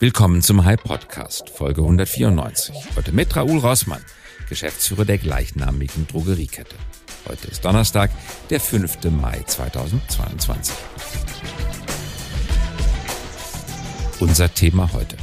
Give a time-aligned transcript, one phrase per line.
[0.00, 2.72] Willkommen zum High Podcast, Folge 194.
[2.94, 4.00] Heute mit Raoul Rossmann,
[4.48, 6.76] Geschäftsführer der gleichnamigen Drogeriekette.
[7.28, 8.12] Heute ist Donnerstag,
[8.48, 9.10] der 5.
[9.10, 10.72] Mai 2022.
[14.20, 15.16] Unser Thema heute.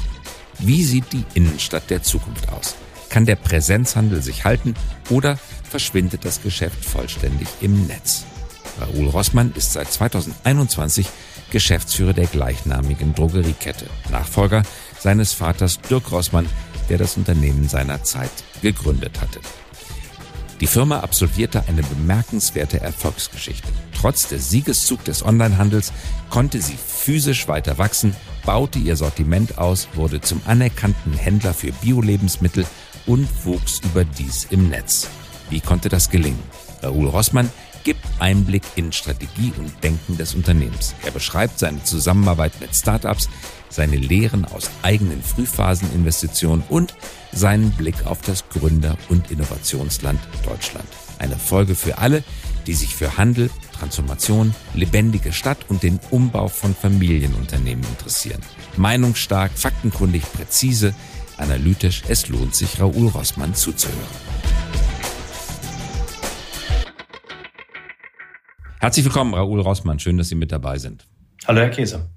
[0.59, 2.75] Wie sieht die Innenstadt der Zukunft aus?
[3.07, 4.73] Kann der Präsenzhandel sich halten
[5.09, 5.39] oder
[5.69, 8.25] verschwindet das Geschäft vollständig im Netz?
[8.77, 11.07] Raoul Rossmann ist seit 2021
[11.55, 14.63] Geschäftsführer der gleichnamigen Drogeriekette, Nachfolger
[14.99, 16.49] seines Vaters Dirk Rossmann,
[16.89, 18.29] der das Unternehmen seinerzeit
[18.61, 19.39] gegründet hatte.
[20.59, 23.69] Die Firma absolvierte eine bemerkenswerte Erfolgsgeschichte.
[23.97, 25.93] Trotz des Siegeszug des Onlinehandels
[26.29, 28.13] konnte sie physisch weiter wachsen,
[28.45, 32.65] baute ihr Sortiment aus, wurde zum anerkannten Händler für Bio-Lebensmittel
[33.05, 35.07] und wuchs überdies im Netz.
[35.49, 36.43] Wie konnte das gelingen?
[36.81, 37.49] Raoul Rossmann
[37.85, 40.93] gibt Einblick in Strategie und Denken des Unternehmens.
[41.05, 43.29] Er beschreibt seine Zusammenarbeit mit Startups,
[43.69, 46.95] seine Lehren aus eigenen Frühphaseninvestitionen und
[47.31, 50.87] seinen Blick auf das Gründer- und Innovationsland Deutschland.
[51.19, 52.23] Eine Folge für alle,
[52.67, 58.41] die sich für Handel, Transformation, lebendige Stadt und den Umbau von Familienunternehmen interessieren.
[58.77, 60.95] Meinungsstark, faktenkundig, präzise,
[61.37, 64.34] analytisch, es lohnt sich, Raoul Rossmann zuzuhören.
[68.85, 69.97] Herzlich willkommen, Raoul Rossmann.
[69.97, 71.07] Schön, dass Sie mit dabei sind.
[71.47, 72.07] Hallo, Herr Käse.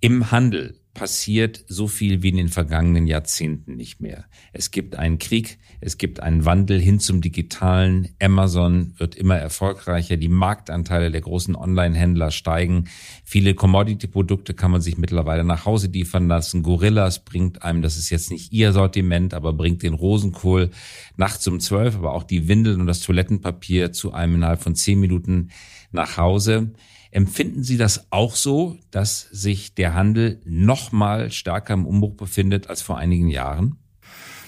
[0.00, 4.24] Im Handel passiert so viel wie in den vergangenen Jahrzehnten nicht mehr.
[4.54, 8.08] Es gibt einen Krieg, es gibt einen Wandel hin zum Digitalen.
[8.20, 12.86] Amazon wird immer erfolgreicher, die Marktanteile der großen Online-Händler steigen.
[13.24, 16.62] Viele Commodity-Produkte kann man sich mittlerweile nach Hause liefern lassen.
[16.62, 20.70] Gorillas bringt einem, das ist jetzt nicht ihr Sortiment, aber bringt den Rosenkohl
[21.16, 24.98] nachts um zwölf, aber auch die Windeln und das Toilettenpapier zu einem innerhalb von zehn
[24.98, 25.50] Minuten
[25.92, 26.72] nach Hause.
[27.10, 32.68] Empfinden Sie das auch so, dass sich der Handel noch mal stärker im Umbruch befindet
[32.68, 33.78] als vor einigen Jahren?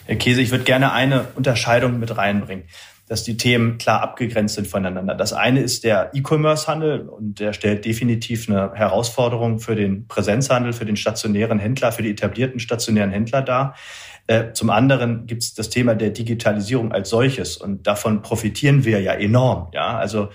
[0.06, 2.65] Herr Käse, ich würde gerne eine Unterscheidung mit reinbringen,
[3.09, 5.15] dass die Themen klar abgegrenzt sind voneinander.
[5.15, 10.87] Das eine ist der E-Commerce-Handel und der stellt definitiv eine Herausforderung für den Präsenzhandel, für
[10.87, 13.75] den stationären Händler, für die etablierten stationären Händler dar.
[14.28, 19.00] Äh, zum anderen gibt es das Thema der Digitalisierung als solches und davon profitieren wir
[19.00, 19.69] ja enorm.
[19.72, 20.28] Ja, also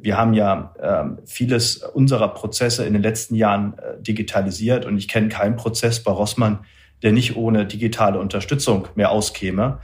[0.00, 5.08] wir haben ja äh, vieles unserer Prozesse in den letzten Jahren äh, digitalisiert und ich
[5.08, 6.60] kenne keinen Prozess bei Rossmann,
[7.02, 9.78] der nicht ohne digitale Unterstützung mehr auskäme.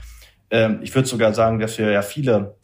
[0.49, 2.55] Ähm, ich würde sogar sagen, dass wir ja viele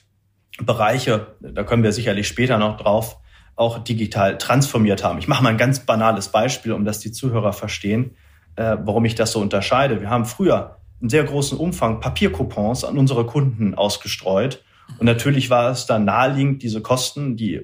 [0.61, 3.17] Bereiche, da kommen wir sicherlich später noch drauf,
[3.55, 5.19] auch digital transformiert haben.
[5.19, 8.15] Ich mache mal ein ganz banales Beispiel, um dass die Zuhörer verstehen,
[8.55, 10.01] äh, warum ich das so unterscheide.
[10.01, 14.63] Wir haben früher einen sehr großen Umfang Papiercoupons an unsere Kunden ausgestreut
[14.99, 17.61] und natürlich war es dann naheliegend, diese Kosten, die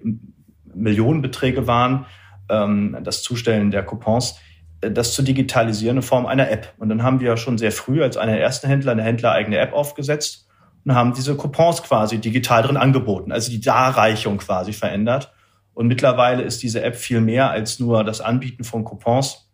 [0.74, 2.06] Millionenbeträge waren,
[2.50, 4.40] ähm, das Zustellen der Coupons,
[4.82, 6.74] äh, das zu digitalisieren in Form einer App.
[6.78, 9.74] Und dann haben wir schon sehr früh als einer der ersten Händler eine händlereigene App
[9.74, 10.48] aufgesetzt
[10.86, 15.34] und haben diese Coupons quasi digital drin angeboten, also die Darreichung quasi verändert.
[15.74, 19.50] Und mittlerweile ist diese App viel mehr als nur das Anbieten von Coupons.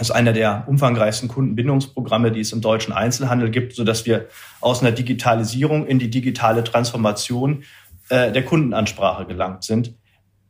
[0.00, 4.28] Das ist einer der umfangreichsten Kundenbindungsprogramme, die es im deutschen Einzelhandel gibt, so dass wir
[4.62, 7.64] aus einer Digitalisierung in die digitale Transformation
[8.08, 9.92] äh, der Kundenansprache gelangt sind.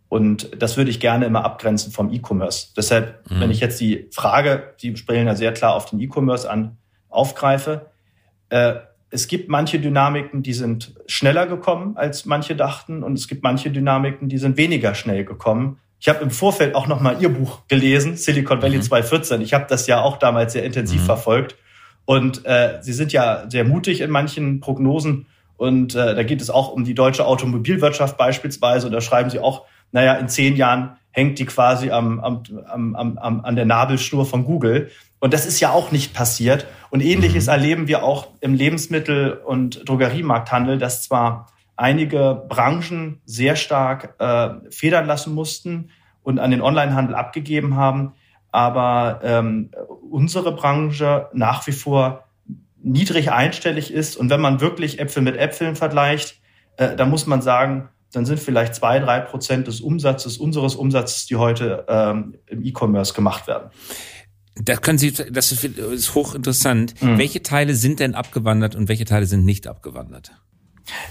[0.08, 2.68] Und das würde ich gerne immer abgrenzen vom E-Commerce.
[2.76, 3.40] Deshalb, mhm.
[3.40, 6.76] wenn ich jetzt die Frage, die sprechen ja sehr klar auf den E-Commerce an,
[7.08, 7.86] aufgreife,
[8.50, 8.74] äh,
[9.10, 13.72] es gibt manche Dynamiken, die sind schneller gekommen, als manche dachten, und es gibt manche
[13.72, 17.60] Dynamiken, die sind weniger schnell gekommen, ich habe im Vorfeld auch noch mal Ihr Buch
[17.68, 18.82] gelesen, Silicon Valley mhm.
[18.82, 19.42] 2014.
[19.42, 21.06] Ich habe das ja auch damals sehr intensiv mhm.
[21.06, 21.56] verfolgt.
[22.06, 25.26] Und äh, Sie sind ja sehr mutig in manchen Prognosen.
[25.58, 28.86] Und äh, da geht es auch um die deutsche Automobilwirtschaft beispielsweise.
[28.86, 33.18] Und da schreiben Sie auch, naja, in zehn Jahren hängt die quasi am, am, am,
[33.18, 34.90] am, an der Nabelschnur von Google.
[35.18, 36.66] Und das ist ja auch nicht passiert.
[36.88, 37.52] Und ähnliches mhm.
[37.52, 45.06] erleben wir auch im Lebensmittel- und Drogeriemarkthandel, dass zwar einige Branchen sehr stark äh, federn
[45.06, 45.90] lassen mussten
[46.22, 48.12] und an den Onlinehandel abgegeben haben,
[48.52, 49.70] aber ähm,
[50.10, 52.24] unsere Branche nach wie vor
[52.82, 54.16] niedrig einstellig ist.
[54.16, 56.40] Und wenn man wirklich Äpfel mit Äpfeln vergleicht,
[56.76, 61.26] äh, dann muss man sagen, dann sind vielleicht zwei, drei Prozent des Umsatzes, unseres Umsatzes,
[61.26, 63.70] die heute ähm, im E-Commerce gemacht werden.
[64.56, 67.00] Das können Sie, das ist, hochinteressant.
[67.00, 67.16] Mhm.
[67.18, 70.32] Welche Teile sind denn abgewandert und welche Teile sind nicht abgewandert?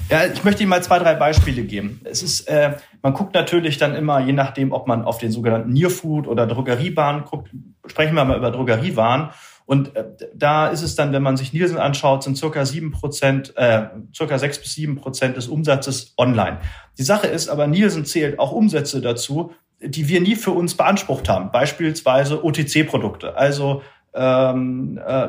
[0.09, 2.01] Ja, ich möchte Ihnen mal zwei, drei Beispiele geben.
[2.03, 5.71] Es ist, äh, man guckt natürlich dann immer, je nachdem, ob man auf den sogenannten
[5.71, 7.49] Nearfood oder Drogeriewaren guckt,
[7.85, 9.29] sprechen wir mal über Drogeriewaren.
[9.65, 13.53] Und äh, da ist es dann, wenn man sich Nielsen anschaut, sind circa sieben Prozent,
[13.55, 13.85] äh,
[14.15, 16.57] circa sechs bis sieben Prozent des Umsatzes online.
[16.97, 21.29] Die Sache ist aber, Nielsen zählt auch Umsätze dazu, die wir nie für uns beansprucht
[21.29, 21.51] haben.
[21.51, 23.83] Beispielsweise OTC-Produkte, also
[24.13, 25.27] ähm, äh,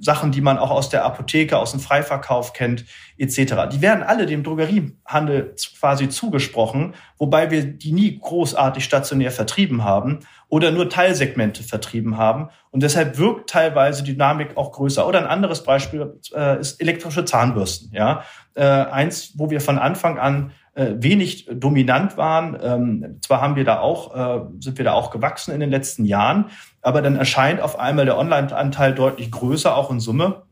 [0.00, 2.84] Sachen, die man auch aus der Apotheke, aus dem Freiverkauf kennt,
[3.16, 3.68] etc.
[3.72, 10.20] Die werden alle dem Drogeriehandel quasi zugesprochen, wobei wir die nie großartig stationär vertrieben haben
[10.48, 12.48] oder nur Teilsegmente vertrieben haben.
[12.70, 15.06] Und deshalb wirkt teilweise Dynamik auch größer.
[15.06, 17.90] Oder ein anderes Beispiel äh, ist elektrische Zahnbürsten.
[17.92, 18.22] Ja,
[18.54, 22.56] äh, eins, wo wir von Anfang an äh, wenig dominant waren.
[22.62, 26.04] Ähm, zwar haben wir da auch, äh, sind wir da auch gewachsen in den letzten
[26.04, 26.50] Jahren,
[26.82, 30.42] aber dann erscheint auf einmal der Online-Anteil deutlich größer, auch in Summe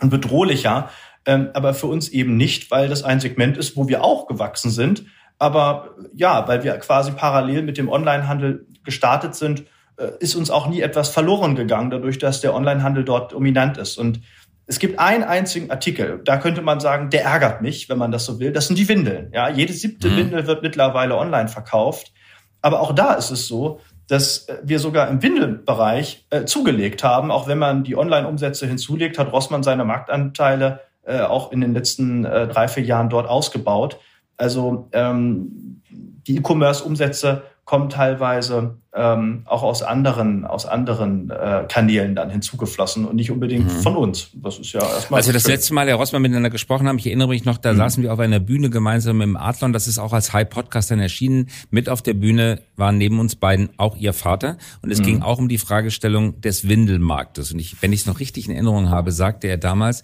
[0.00, 0.90] und bedrohlicher.
[1.24, 4.70] Ähm, aber für uns eben nicht, weil das ein Segment ist, wo wir auch gewachsen
[4.70, 5.04] sind.
[5.38, 9.64] Aber ja, weil wir quasi parallel mit dem Online-Handel gestartet sind,
[9.96, 13.98] äh, ist uns auch nie etwas verloren gegangen, dadurch, dass der Online-Handel dort dominant ist.
[13.98, 14.20] Und
[14.66, 18.24] es gibt einen einzigen Artikel, da könnte man sagen, der ärgert mich, wenn man das
[18.24, 18.52] so will.
[18.52, 19.30] Das sind die Windeln.
[19.32, 20.16] Ja, jede siebte mhm.
[20.16, 22.12] Windel wird mittlerweile online verkauft.
[22.60, 23.80] Aber auch da ist es so,
[24.12, 27.30] dass wir sogar im Windelbereich äh, zugelegt haben.
[27.30, 32.26] Auch wenn man die Online-Umsätze hinzulegt, hat Rossmann seine Marktanteile äh, auch in den letzten
[32.26, 33.98] äh, drei, vier Jahren dort ausgebaut.
[34.36, 35.80] Also ähm,
[36.26, 43.16] die E-Commerce-Umsätze kommen teilweise ähm, auch aus anderen, aus anderen äh, Kanälen dann hinzugeflossen und
[43.16, 43.80] nicht unbedingt mhm.
[43.80, 44.28] von uns.
[44.34, 45.20] Das ist ja erstmal.
[45.20, 47.72] Als wir das letzte Mal, Herr Rossmann, miteinander gesprochen haben, ich erinnere mich noch, da
[47.72, 47.78] mhm.
[47.78, 51.00] saßen wir auf einer Bühne gemeinsam im Adlon, das ist auch als High Podcast dann
[51.00, 51.48] erschienen.
[51.70, 54.58] Mit auf der Bühne waren neben uns beiden auch Ihr Vater.
[54.82, 55.04] Und es mhm.
[55.04, 57.52] ging auch um die Fragestellung des Windelmarktes.
[57.54, 60.02] Und ich, wenn ich es noch richtig in Erinnerung habe, sagte er damals,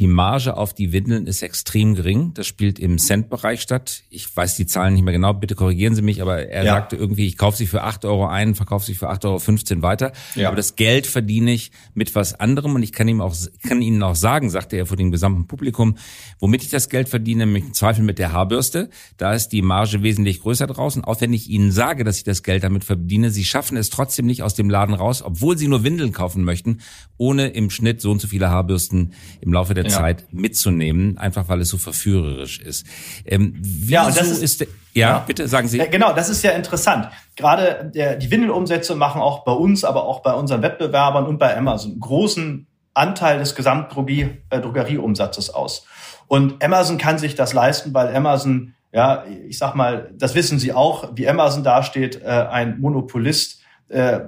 [0.00, 2.32] die Marge auf die Windeln ist extrem gering.
[2.32, 4.02] Das spielt im Cent-Bereich statt.
[4.08, 6.72] Ich weiß die Zahlen nicht mehr genau, bitte korrigieren Sie mich, aber er ja.
[6.72, 9.82] sagte irgendwie, ich kaufe sie für acht Euro ein, verkaufe sie für acht Euro fünfzehn
[9.82, 10.12] weiter.
[10.36, 10.48] Ja.
[10.48, 14.02] Aber das Geld verdiene ich mit was anderem und ich kann ihm auch, kann Ihnen
[14.02, 15.98] auch sagen, sagte er vor dem gesamten Publikum,
[16.38, 18.88] womit ich das Geld verdiene, im Zweifel mit der Haarbürste.
[19.18, 21.04] Da ist die Marge wesentlich größer draußen.
[21.04, 24.24] Auch wenn ich Ihnen sage, dass ich das Geld damit verdiene, Sie schaffen es trotzdem
[24.24, 26.78] nicht aus dem Laden raus, obwohl Sie nur Windeln kaufen möchten,
[27.18, 29.12] ohne im Schnitt so und so viele Haarbürsten
[29.42, 29.89] im Laufe der.
[29.90, 32.86] Zeit mitzunehmen, einfach weil es so verführerisch ist.
[33.24, 35.78] Ähm, ja, das ist, ist ja, ja, bitte sagen Sie.
[35.78, 37.08] Ja, genau, das ist ja interessant.
[37.36, 41.56] Gerade der, die Windelumsätze machen auch bei uns, aber auch bei unseren Wettbewerbern und bei
[41.56, 45.86] Amazon einen großen Anteil des Gesamtdrogerieumsatzes äh, aus.
[46.26, 50.72] Und Amazon kann sich das leisten, weil Amazon, ja, ich sag mal, das wissen Sie
[50.72, 53.59] auch, wie Amazon dasteht, äh, ein Monopolist
[53.90, 54.22] äh, äh,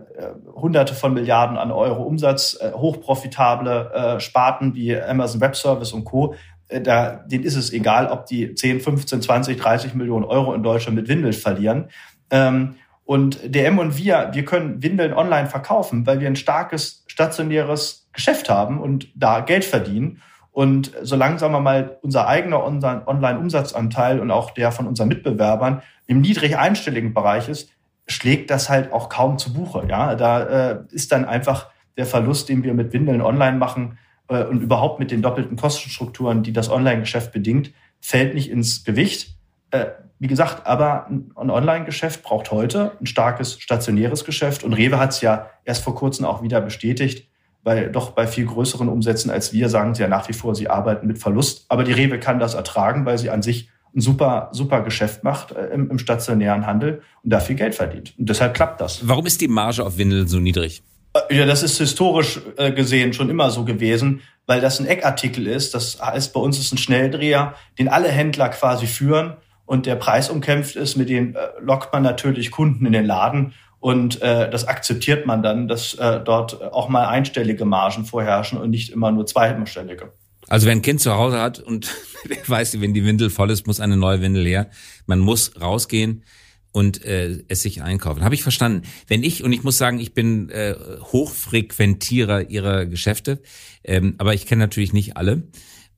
[0.57, 6.05] Hunderte von Milliarden an Euro Umsatz, äh, hochprofitable äh, Sparten wie Amazon Web Service und
[6.05, 6.35] Co.
[6.67, 10.65] Äh, da, denen ist es egal, ob die 10, 15, 20, 30 Millionen Euro in
[10.65, 11.91] Deutschland mit Windeln verlieren.
[12.31, 12.75] Ähm,
[13.05, 18.51] und DM und wir, wir können Windeln online verkaufen, weil wir ein starkes stationäres Geschäft
[18.51, 20.23] haben und da Geld verdienen.
[20.51, 26.21] Und solange, sagen wir mal, unser eigener Online-Umsatzanteil und auch der von unseren Mitbewerbern im
[26.21, 27.71] niedrig einstelligen Bereich ist,
[28.07, 29.87] schlägt das halt auch kaum zu Buche.
[29.89, 34.45] Ja, da äh, ist dann einfach der Verlust, den wir mit Windeln online machen äh,
[34.45, 39.35] und überhaupt mit den doppelten Kostenstrukturen, die das Online-Geschäft bedingt, fällt nicht ins Gewicht.
[39.71, 39.87] Äh,
[40.19, 45.21] wie gesagt, aber ein Online-Geschäft braucht heute ein starkes stationäres Geschäft und Rewe hat es
[45.21, 47.29] ja erst vor kurzem auch wieder bestätigt,
[47.65, 50.69] weil doch bei viel größeren Umsätzen als wir sagen sie ja nach wie vor, sie
[50.69, 51.67] arbeiten mit Verlust.
[51.69, 55.53] Aber die Rewe kann das ertragen, weil sie an sich ein super, super Geschäft macht
[55.53, 58.15] äh, im, im stationären Handel und da viel Geld verdient.
[58.19, 59.07] Und deshalb klappt das.
[59.07, 60.83] Warum ist die Marge auf Windeln so niedrig?
[61.15, 65.47] Äh, ja, das ist historisch äh, gesehen schon immer so gewesen, weil das ein Eckartikel
[65.47, 65.75] ist.
[65.75, 69.37] Das heißt, bei uns ist ein Schnelldreher, den alle Händler quasi führen
[69.67, 74.23] und der Preis umkämpft ist, mit dem lockt man natürlich Kunden in den Laden und
[74.23, 78.91] äh, das akzeptiert man dann, dass äh, dort auch mal einstellige Margen vorherrschen und nicht
[78.91, 80.13] immer nur zweistellige.
[80.53, 81.91] Also wenn ein Kind zu Hause hat und
[82.47, 84.69] weiß, wenn die Windel voll ist, muss eine neue Windel her.
[85.07, 86.25] Man muss rausgehen
[86.73, 88.23] und äh, es sich einkaufen.
[88.23, 88.87] Habe ich verstanden.
[89.07, 93.41] Wenn ich, und ich muss sagen, ich bin äh, Hochfrequentierer ihrer Geschäfte,
[93.83, 95.45] ähm, aber ich kenne natürlich nicht alle.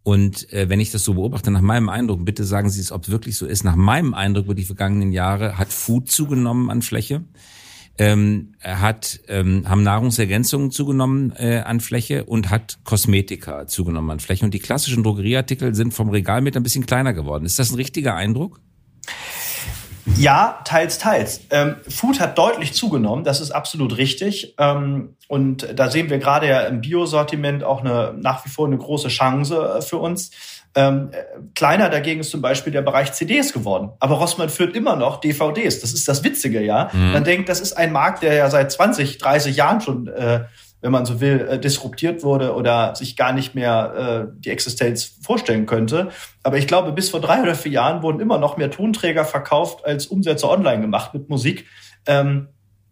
[0.05, 3.03] Und äh, wenn ich das so beobachte, nach meinem Eindruck, bitte sagen Sie es, ob
[3.03, 6.81] es wirklich so ist, nach meinem Eindruck über die vergangenen Jahre hat Food zugenommen an
[6.81, 7.25] Fläche
[7.99, 14.45] ähm, hat, ähm, haben Nahrungsergänzungen zugenommen äh, an Fläche und hat Kosmetika zugenommen an Fläche.
[14.45, 17.45] Und die klassischen Drogerieartikel sind vom Regalmeter ein bisschen kleiner geworden.
[17.45, 18.61] Ist das ein richtiger Eindruck?
[20.17, 21.41] Ja, teils, teils.
[21.51, 24.55] Ähm, Food hat deutlich zugenommen, das ist absolut richtig.
[24.59, 28.77] Ähm, und da sehen wir gerade ja im Biosortiment auch eine nach wie vor eine
[28.77, 30.31] große Chance äh, für uns.
[30.77, 31.11] Ähm,
[31.55, 33.91] kleiner dagegen ist zum Beispiel der Bereich CDs geworden.
[34.01, 35.81] Aber Rossmann führt immer noch DVDs.
[35.81, 36.91] Das ist das Witzige, ja.
[36.93, 37.13] Mhm.
[37.13, 40.47] Man denkt, das ist ein Markt, der ja seit 20, 30 Jahren schon, äh,
[40.81, 45.05] wenn man so will, äh, disruptiert wurde oder sich gar nicht mehr äh, die Existenz
[45.23, 46.09] vorstellen könnte.
[46.43, 49.85] Aber ich glaube, bis vor drei oder vier Jahren wurden immer noch mehr Tonträger verkauft,
[49.85, 51.67] als Umsätze online gemacht mit Musik.
[52.07, 52.49] Ähm,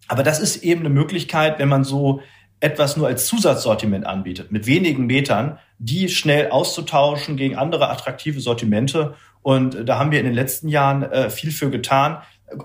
[0.08, 2.20] Aber das ist eben eine Möglichkeit, wenn man so
[2.62, 9.14] etwas nur als Zusatzsortiment anbietet, mit wenigen Metern, die schnell auszutauschen gegen andere attraktive Sortimente.
[9.42, 12.18] Und da haben wir in den letzten Jahren äh, viel für getan.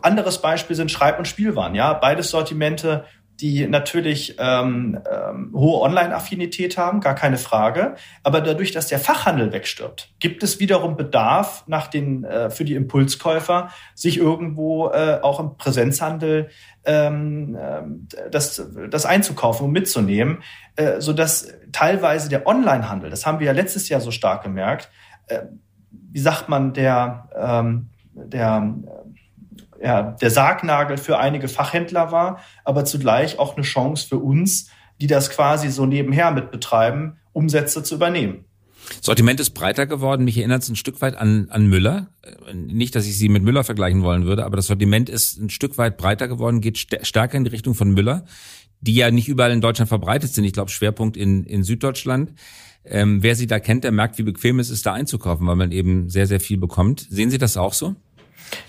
[0.03, 1.73] Anderes Beispiel sind Schreib- und Spielwaren.
[1.73, 3.05] Ja, beides Sortimente,
[3.39, 7.95] die natürlich ähm, ähm, hohe Online-Affinität haben, gar keine Frage.
[8.23, 12.73] Aber dadurch, dass der Fachhandel wegstirbt, gibt es wiederum Bedarf nach den, äh, für die
[12.73, 16.49] Impulskäufer, sich irgendwo äh, auch im Präsenzhandel
[16.85, 20.41] ähm, äh, das, das einzukaufen und mitzunehmen,
[20.75, 24.89] äh, so dass teilweise der Online-Handel, das haben wir ja letztes Jahr so stark gemerkt,
[25.27, 25.43] äh,
[25.91, 28.73] wie sagt man, der, ähm, der
[29.81, 34.69] ja, der Sargnagel für einige Fachhändler war, aber zugleich auch eine Chance für uns,
[34.99, 38.45] die das quasi so nebenher mit betreiben, Umsätze zu übernehmen.
[39.01, 40.23] Sortiment ist breiter geworden.
[40.23, 42.07] Mich erinnert es ein Stück weit an, an Müller.
[42.53, 45.77] Nicht, dass ich sie mit Müller vergleichen wollen würde, aber das Sortiment ist ein Stück
[45.77, 48.25] weit breiter geworden, geht st stärker in die Richtung von Müller,
[48.79, 50.45] die ja nicht überall in Deutschland verbreitet sind.
[50.45, 52.33] Ich glaube, Schwerpunkt in, in Süddeutschland.
[52.85, 55.71] Ähm, wer sie da kennt, der merkt, wie bequem es ist, da einzukaufen, weil man
[55.71, 57.05] eben sehr, sehr viel bekommt.
[57.09, 57.95] Sehen Sie das auch so?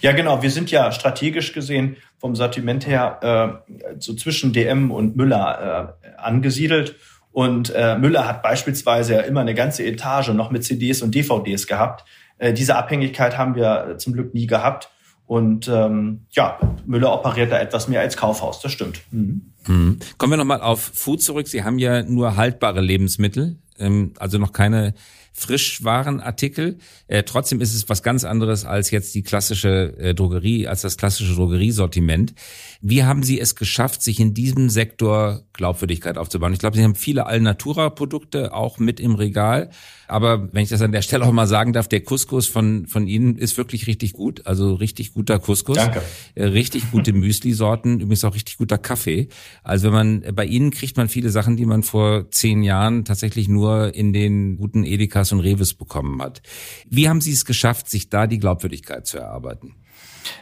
[0.01, 0.43] Ja, genau.
[0.43, 6.09] Wir sind ja strategisch gesehen vom Sortiment her äh, so zwischen DM und Müller äh,
[6.17, 6.97] angesiedelt.
[7.33, 11.67] Und äh, Müller hat beispielsweise ja immer eine ganze Etage noch mit CDs und DVDs
[11.67, 12.05] gehabt.
[12.39, 14.91] Äh, diese Abhängigkeit haben wir zum Glück nie gehabt.
[15.27, 19.03] Und ähm, ja, Müller operiert da etwas mehr als Kaufhaus, das stimmt.
[19.11, 19.53] Mhm.
[19.67, 19.99] Mhm.
[20.17, 21.49] Kommen wir nochmal auf Food zurück.
[21.49, 24.95] Sie haben ja nur haltbare Lebensmittel, ähm, also noch keine
[25.33, 26.79] Frischwarenartikel.
[27.07, 30.97] Äh, trotzdem ist es was ganz anderes als jetzt die klassische äh, Drogerie, als das
[30.97, 32.35] klassische Drogeriesortiment.
[32.81, 36.55] Wie haben Sie es geschafft, sich in diesem Sektor Glaubwürdigkeit aufzubauen?
[36.55, 39.69] Ich glaube, Sie haben viele Alnatura-Produkte auch mit im Regal.
[40.07, 43.07] Aber wenn ich das an der Stelle auch mal sagen darf, der Couscous von, von
[43.07, 44.47] Ihnen ist wirklich richtig gut.
[44.47, 45.77] Also richtig guter Couscous.
[45.77, 46.01] Danke.
[46.35, 49.29] Äh, richtig gute Müsli-Sorten, übrigens auch richtig guter Kaffee.
[49.63, 53.49] Also wenn man, bei Ihnen kriegt man viele Sachen, die man vor zehn Jahren tatsächlich
[53.49, 56.41] nur in den guten Edekas und Reves bekommen hat.
[56.89, 59.75] Wie haben Sie es geschafft, sich da die Glaubwürdigkeit zu erarbeiten?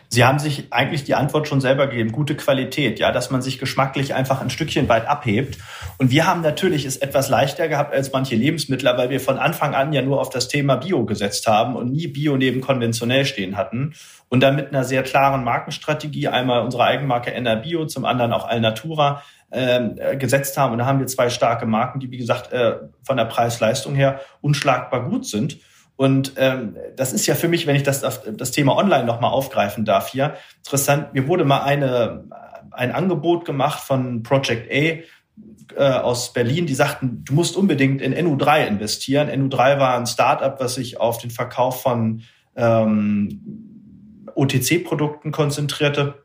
[0.08, 3.58] Sie haben sich eigentlich die Antwort schon selber gegeben, gute Qualität, ja, dass man sich
[3.58, 5.58] geschmacklich einfach ein Stückchen weit abhebt.
[5.98, 9.74] Und wir haben natürlich es etwas leichter gehabt als manche Lebensmittel, weil wir von Anfang
[9.74, 13.56] an ja nur auf das Thema Bio gesetzt haben und nie Bio neben konventionell stehen
[13.56, 13.94] hatten.
[14.28, 18.46] Und dann mit einer sehr klaren Markenstrategie, einmal unsere Eigenmarke NR Bio, zum anderen auch
[18.46, 20.72] Alnatura, ähm, äh, gesetzt haben.
[20.72, 24.20] Und da haben wir zwei starke Marken, die, wie gesagt, äh, von der Preis-Leistung her
[24.40, 25.58] unschlagbar gut sind.
[25.96, 29.84] Und ähm, das ist ja für mich, wenn ich das, das Thema Online nochmal aufgreifen
[29.84, 31.14] darf hier, interessant.
[31.14, 32.24] Mir wurde mal eine,
[32.70, 35.02] ein Angebot gemacht von Project A
[35.74, 39.28] äh, aus Berlin, die sagten, du musst unbedingt in NU3 investieren.
[39.28, 42.22] NU3 war ein Startup, was sich auf den Verkauf von
[42.56, 46.22] ähm, OTC-Produkten konzentrierte,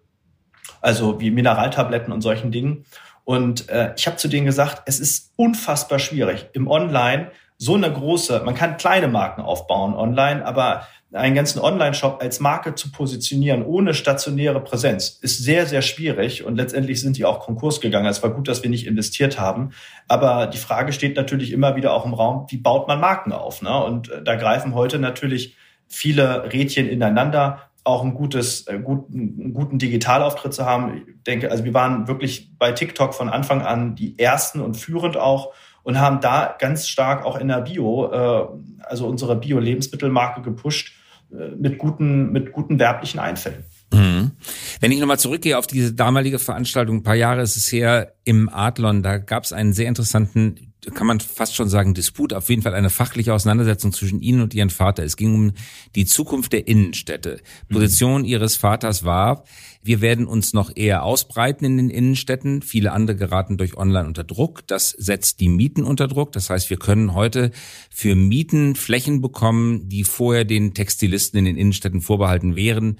[0.81, 2.85] also wie Mineraltabletten und solchen Dingen.
[3.23, 7.93] Und äh, ich habe zu denen gesagt, es ist unfassbar schwierig, im Online so eine
[7.93, 13.63] große, man kann kleine Marken aufbauen online, aber einen ganzen Online-Shop als Marke zu positionieren
[13.63, 18.07] ohne stationäre Präsenz ist sehr, sehr schwierig und letztendlich sind die auch Konkurs gegangen.
[18.07, 19.73] Es war gut, dass wir nicht investiert haben.
[20.07, 23.61] Aber die Frage steht natürlich immer wieder auch im Raum, wie baut man Marken auf?
[23.61, 23.83] Ne?
[23.83, 25.55] Und äh, da greifen heute natürlich
[25.87, 30.97] viele Rädchen ineinander auch ein gutes, äh, guten, einen guten Digitalauftritt zu haben.
[30.97, 35.15] Ich denke, also wir waren wirklich bei TikTok von Anfang an die ersten und führend
[35.15, 35.53] auch
[35.83, 40.93] und haben da ganz stark auch in der Bio, äh, also unsere Bio-Lebensmittelmarke gepusht
[41.31, 43.63] äh, mit guten, mit guten werblichen Einfällen.
[43.93, 44.31] Mhm.
[44.79, 48.49] Wenn ich nochmal zurückgehe auf diese damalige Veranstaltung, ein paar Jahre ist es her im
[48.49, 52.63] Adlon, da gab es einen sehr interessanten kann man fast schon sagen, Disput, auf jeden
[52.63, 55.03] Fall eine fachliche Auseinandersetzung zwischen Ihnen und Ihrem Vater.
[55.03, 55.51] Es ging um
[55.95, 57.39] die Zukunft der Innenstädte.
[57.69, 58.27] Position mhm.
[58.27, 59.43] Ihres Vaters war,
[59.83, 62.61] wir werden uns noch eher ausbreiten in den Innenstädten.
[62.61, 64.65] Viele andere geraten durch Online unter Druck.
[64.67, 66.31] Das setzt die Mieten unter Druck.
[66.31, 67.51] Das heißt, wir können heute
[67.89, 72.97] für Mieten Flächen bekommen, die vorher den Textilisten in den Innenstädten vorbehalten wären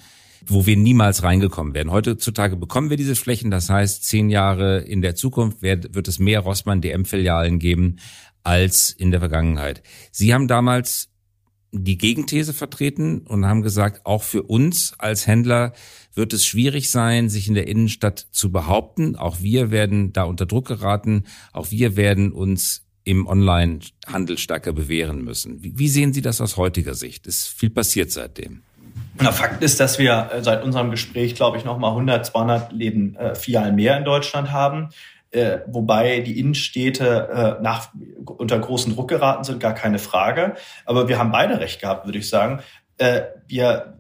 [0.48, 1.92] wo wir niemals reingekommen wären.
[1.92, 3.52] Heutzutage bekommen wir diese Flächen.
[3.52, 7.98] Das heißt, zehn Jahre in der Zukunft wird, wird es mehr Rossmann DM-Filialen geben
[8.44, 9.84] als in der Vergangenheit.
[10.12, 11.10] Sie haben damals
[11.72, 15.74] die Gegenthese vertreten und haben gesagt, auch für uns als Händler
[16.14, 19.16] wird es schwierig sein, sich in der Innenstadt zu behaupten.
[19.16, 21.24] Auch wir werden da unter Druck geraten.
[21.54, 25.60] Auch wir werden uns im Online-Handel stärker bewähren müssen.
[25.62, 27.26] Wie, sehen Sie das aus heutiger Sicht?
[27.26, 28.62] Ist viel passiert seitdem?
[29.20, 33.16] Na, Fakt ist, dass wir äh, seit unserem Gespräch, glaube ich, nochmal 100, 200 Läden
[33.16, 34.90] äh, Filialen mehr in Deutschland haben.
[35.32, 37.90] Äh, wobei die Innenstädte äh, nach,
[38.26, 40.56] unter großen Druck geraten sind, gar keine Frage.
[40.86, 42.62] Aber wir haben beide recht gehabt, würde ich sagen.
[42.98, 43.98] Äh, wir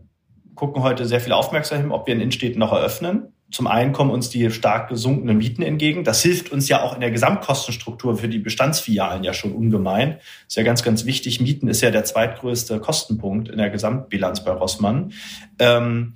[0.55, 3.30] gucken heute sehr viel aufmerksam hin, ob wir in Innenstädten noch eröffnen.
[3.51, 6.03] Zum einen kommen uns die stark gesunkenen Mieten entgegen.
[6.03, 10.19] Das hilft uns ja auch in der Gesamtkostenstruktur für die Bestandsfilialen ja schon ungemein.
[10.47, 11.41] Ist ja ganz, ganz wichtig.
[11.41, 15.11] Mieten ist ja der zweitgrößte Kostenpunkt in der Gesamtbilanz bei Rossmann.
[15.59, 16.15] Ähm,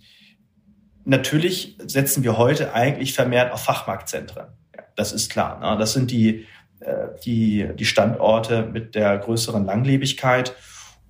[1.04, 4.48] natürlich setzen wir heute eigentlich vermehrt auf Fachmarktzentren.
[4.76, 5.60] Ja, das ist klar.
[5.60, 5.78] Ne?
[5.78, 6.46] Das sind die,
[6.80, 10.56] äh, die, die Standorte mit der größeren Langlebigkeit.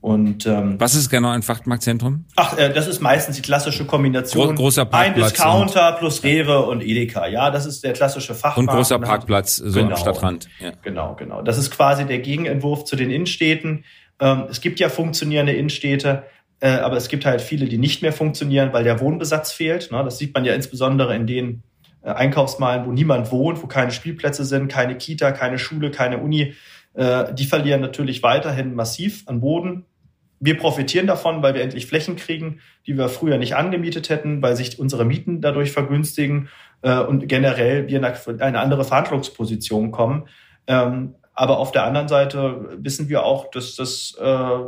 [0.06, 2.26] Und, ähm, Was ist genau ein Fachmarktzentrum?
[2.36, 4.50] Ach, äh, das ist meistens die klassische Kombination.
[4.50, 5.16] Gro großer Parkplatz.
[5.16, 7.26] Ein Discounter plus Rewe und Edeka.
[7.26, 8.60] Ja, das ist der klassische Fachmarkt.
[8.60, 10.48] Und großer Parkplatz, so genau, am Stadtrand.
[10.60, 10.74] Ja.
[10.84, 11.42] Genau, genau.
[11.42, 13.84] Das ist quasi der Gegenentwurf zu den Innenstädten.
[14.20, 16.22] Ähm, es gibt ja funktionierende Innenstädte,
[16.60, 19.92] äh, aber es gibt halt viele, die nicht mehr funktionieren, weil der Wohnbesatz fehlt.
[19.92, 20.04] Ne?
[20.04, 21.64] Das sieht man ja insbesondere in den
[22.04, 26.54] äh, Einkaufsmalen, wo niemand wohnt, wo keine Spielplätze sind, keine Kita, keine Schule, keine Uni.
[26.94, 29.84] Äh, die verlieren natürlich weiterhin massiv an Boden
[30.40, 34.56] wir profitieren davon, weil wir endlich Flächen kriegen, die wir früher nicht angemietet hätten, weil
[34.56, 36.50] sich unsere Mieten dadurch vergünstigen
[36.82, 40.28] äh, und generell wir in eine andere Verhandlungsposition kommen.
[40.68, 44.60] Ähm, aber auf der anderen Seite wissen wir auch, dass das, äh,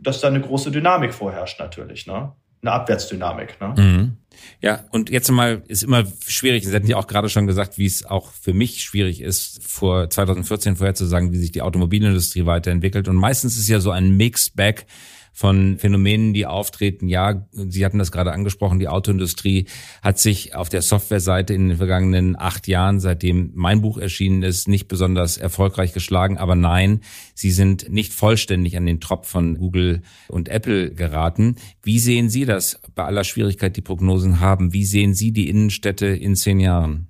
[0.00, 2.32] dass da eine große Dynamik vorherrscht natürlich, ne?
[2.64, 3.60] Eine Abwärtsdynamik.
[3.60, 3.74] Ne?
[3.76, 4.16] Mhm.
[4.62, 6.64] Ja, und jetzt mal ist immer schwierig.
[6.64, 10.08] Sie hatten ja auch gerade schon gesagt, wie es auch für mich schwierig ist, vor
[10.08, 13.08] 2014 vorherzusagen, wie sich die Automobilindustrie weiterentwickelt.
[13.08, 14.86] Und meistens ist ja so ein Mixback
[15.34, 17.08] von Phänomenen, die auftreten.
[17.08, 19.66] Ja, Sie hatten das gerade angesprochen, die Autoindustrie
[20.00, 24.68] hat sich auf der Softwareseite in den vergangenen acht Jahren, seitdem mein Buch erschienen ist,
[24.68, 26.38] nicht besonders erfolgreich geschlagen.
[26.38, 27.00] Aber nein,
[27.34, 31.56] sie sind nicht vollständig an den Tropf von Google und Apple geraten.
[31.82, 34.72] Wie sehen Sie das bei aller Schwierigkeit, die Prognosen haben?
[34.72, 37.08] Wie sehen Sie die Innenstädte in zehn Jahren?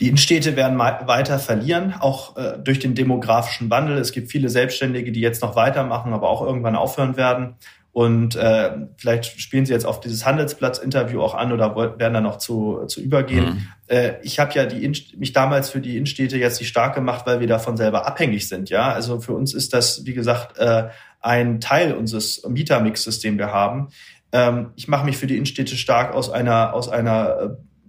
[0.00, 3.98] Die Innenstädte werden weiter verlieren, auch äh, durch den demografischen Wandel.
[3.98, 7.56] Es gibt viele Selbstständige, die jetzt noch weitermachen, aber auch irgendwann aufhören werden.
[7.98, 12.38] Und äh, vielleicht spielen Sie jetzt auf dieses Handelsplatz-Interview auch an oder werden da noch
[12.38, 13.44] zu, zu übergehen.
[13.44, 13.68] Mhm.
[13.88, 14.86] Äh, ich habe ja die
[15.16, 18.70] mich damals für die Innenstädte jetzt nicht stark gemacht, weil wir davon selber abhängig sind.
[18.70, 23.52] Ja, also für uns ist das, wie gesagt, äh, ein Teil unseres Mietermixes, den wir
[23.52, 23.88] haben.
[24.30, 27.48] Ähm, ich mache mich für die Innenstädte stark aus einer aus einer äh,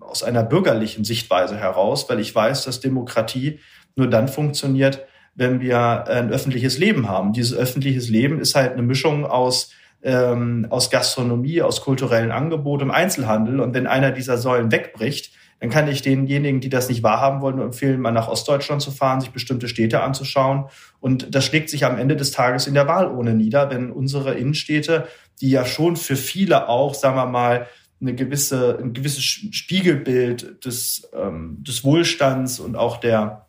[0.10, 3.60] aus einer bürgerlichen Sichtweise heraus, weil ich weiß, dass Demokratie
[3.96, 7.34] nur dann funktioniert, wenn wir ein öffentliches Leben haben.
[7.34, 12.92] Dieses öffentliches Leben ist halt eine Mischung aus ähm, aus Gastronomie, aus kulturellen Angeboten im
[12.92, 13.60] Einzelhandel.
[13.60, 17.58] Und wenn einer dieser Säulen wegbricht, dann kann ich denjenigen, die das nicht wahrhaben wollen,
[17.58, 20.66] nur empfehlen, mal nach Ostdeutschland zu fahren, sich bestimmte Städte anzuschauen.
[21.02, 24.36] Und das schlägt sich am Ende des Tages in der Wahl ohne nieder, wenn unsere
[24.36, 25.08] Innenstädte,
[25.42, 27.68] die ja schon für viele auch, sagen wir mal,
[28.02, 33.48] eine gewisse, ein gewisses Spiegelbild des, ähm, des Wohlstands und auch der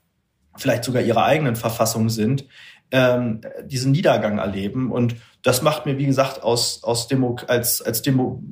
[0.57, 2.47] vielleicht sogar ihrer eigenen Verfassung sind,
[2.91, 4.91] ähm, diesen Niedergang erleben.
[4.91, 8.43] Und das macht mir, wie gesagt, aus, aus Demo, als, als, Demo,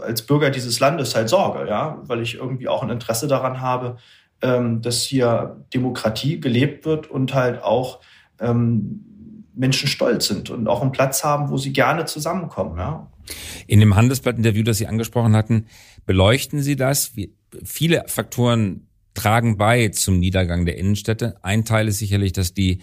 [0.00, 3.96] als Bürger dieses Landes halt Sorge, ja, weil ich irgendwie auch ein Interesse daran habe,
[4.42, 8.00] ähm, dass hier Demokratie gelebt wird und halt auch
[8.38, 13.10] ähm, Menschen stolz sind und auch einen Platz haben, wo sie gerne zusammenkommen, ja.
[13.66, 15.66] In dem Handelsblatt-Interview, das Sie angesprochen hatten,
[16.06, 17.12] beleuchten Sie das?
[17.64, 21.36] Viele Faktoren tragen bei zum Niedergang der Innenstädte.
[21.42, 22.80] Ein Teil ist sicherlich, dass die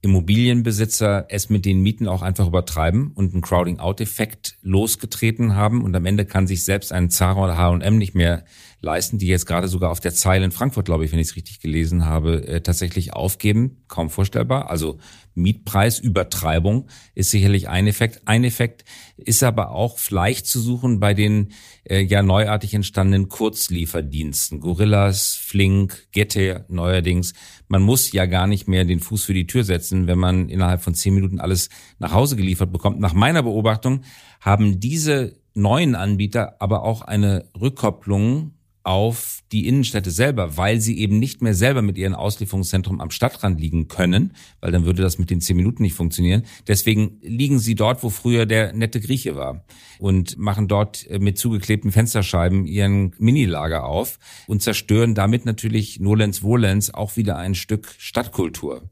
[0.00, 6.06] Immobilienbesitzer es mit den Mieten auch einfach übertreiben und einen Crowding-out-Effekt losgetreten haben und am
[6.06, 8.44] Ende kann sich selbst ein Zara oder H&M nicht mehr
[8.80, 11.36] leisten, die jetzt gerade sogar auf der Zeile in Frankfurt, glaube ich, wenn ich es
[11.36, 13.82] richtig gelesen habe, äh, tatsächlich aufgeben.
[13.88, 14.70] Kaum vorstellbar.
[14.70, 14.98] Also
[15.34, 18.22] Mietpreisübertreibung ist sicherlich ein Effekt.
[18.26, 18.84] Ein Effekt
[19.16, 21.52] ist aber auch leicht zu suchen bei den
[21.84, 24.60] äh, ja neuartig entstandenen Kurzlieferdiensten.
[24.60, 27.34] Gorillas, Flink, Gette neuerdings.
[27.66, 30.82] Man muss ja gar nicht mehr den Fuß für die Tür setzen, wenn man innerhalb
[30.82, 33.00] von zehn Minuten alles nach Hause geliefert bekommt.
[33.00, 34.02] Nach meiner Beobachtung
[34.40, 38.52] haben diese neuen Anbieter aber auch eine Rückkopplung
[38.88, 43.60] auf die Innenstädte selber, weil sie eben nicht mehr selber mit ihren Auslieferungszentrum am Stadtrand
[43.60, 46.44] liegen können, weil dann würde das mit den zehn Minuten nicht funktionieren.
[46.66, 49.62] Deswegen liegen sie dort, wo früher der nette Grieche war
[49.98, 56.42] und machen dort äh, mit zugeklebten Fensterscheiben ihren Minilager auf und zerstören damit natürlich Nolens
[56.42, 58.88] Wohlens auch wieder ein Stück Stadtkultur.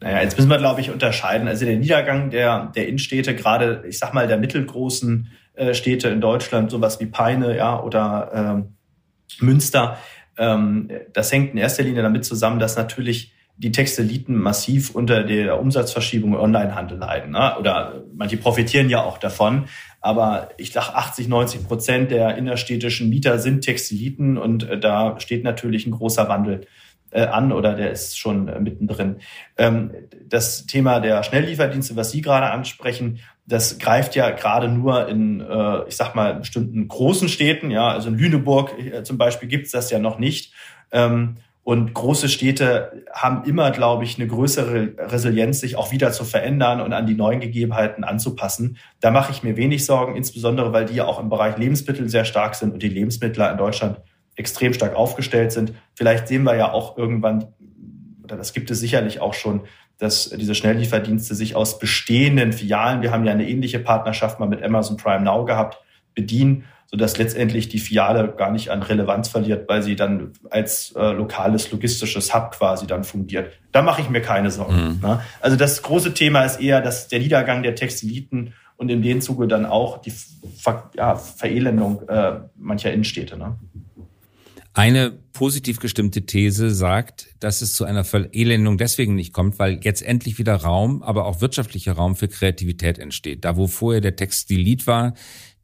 [0.00, 1.48] Naja, jetzt müssen wir, glaube ich, unterscheiden.
[1.48, 6.22] Also der Niedergang der, der Innenstädte, gerade, ich sag mal, der mittelgroßen äh, Städte in
[6.22, 8.76] Deutschland, sowas wie Peine, ja, oder ähm,
[9.40, 9.98] Münster.
[10.36, 15.60] Ähm, das hängt in erster Linie damit zusammen, dass natürlich die Textiliten massiv unter der
[15.60, 17.32] Umsatzverschiebung im Onlinehandel leiden.
[17.32, 17.56] Ne?
[17.58, 19.66] Oder manche profitieren ja auch davon.
[20.00, 25.44] Aber ich sage, 80, 90 Prozent der innerstädtischen Mieter sind Textiliten und äh, da steht
[25.44, 26.66] natürlich ein großer Wandel
[27.12, 29.16] äh, an oder der ist schon äh, mittendrin.
[29.56, 29.92] Ähm,
[30.26, 33.20] das Thema der Schnelllieferdienste, was Sie gerade ansprechen,
[33.52, 37.70] das greift ja gerade nur in, äh, ich sag mal, bestimmten großen Städten.
[37.70, 40.54] Ja, also in Lüneburg äh, zum Beispiel gibt's das ja noch nicht.
[40.90, 46.24] Ähm, und große Städte haben immer, glaube ich, eine größere Resilienz, sich auch wieder zu
[46.24, 48.78] verändern und an die neuen Gegebenheiten anzupassen.
[49.00, 52.24] Da mache ich mir wenig Sorgen, insbesondere weil die ja auch im Bereich Lebensmittel sehr
[52.24, 54.00] stark sind und die Lebensmittler in Deutschland
[54.34, 55.74] extrem stark aufgestellt sind.
[55.94, 57.48] Vielleicht sehen wir ja auch irgendwann,
[58.24, 59.60] oder das gibt es sicherlich auch schon,
[60.02, 64.62] dass diese Schnelllieferdienste sich aus bestehenden Filialen, wir haben ja eine ähnliche Partnerschaft mal mit
[64.62, 65.78] Amazon Prime Now gehabt,
[66.14, 71.12] bedienen sodass letztendlich die Filiale gar nicht an Relevanz verliert, weil sie dann als äh,
[71.12, 73.50] lokales logistisches Hub quasi dann fungiert.
[73.72, 74.74] Da mache ich mir keine Sorgen.
[74.74, 75.00] Mhm.
[75.00, 75.20] Ne?
[75.40, 79.48] Also das große Thema ist eher dass der Niedergang der Textiliten und in dem Zuge
[79.48, 80.12] dann auch die
[80.58, 83.38] Ver ja, Verelendung äh, mancher Innenstädte.
[83.38, 83.56] Ne?
[84.74, 90.00] Eine positiv gestimmte These sagt, dass es zu einer Verelendung deswegen nicht kommt, weil jetzt
[90.00, 93.44] endlich wieder Raum, aber auch wirtschaftlicher Raum für Kreativität entsteht.
[93.44, 95.12] Da, wo vorher der Textilit war,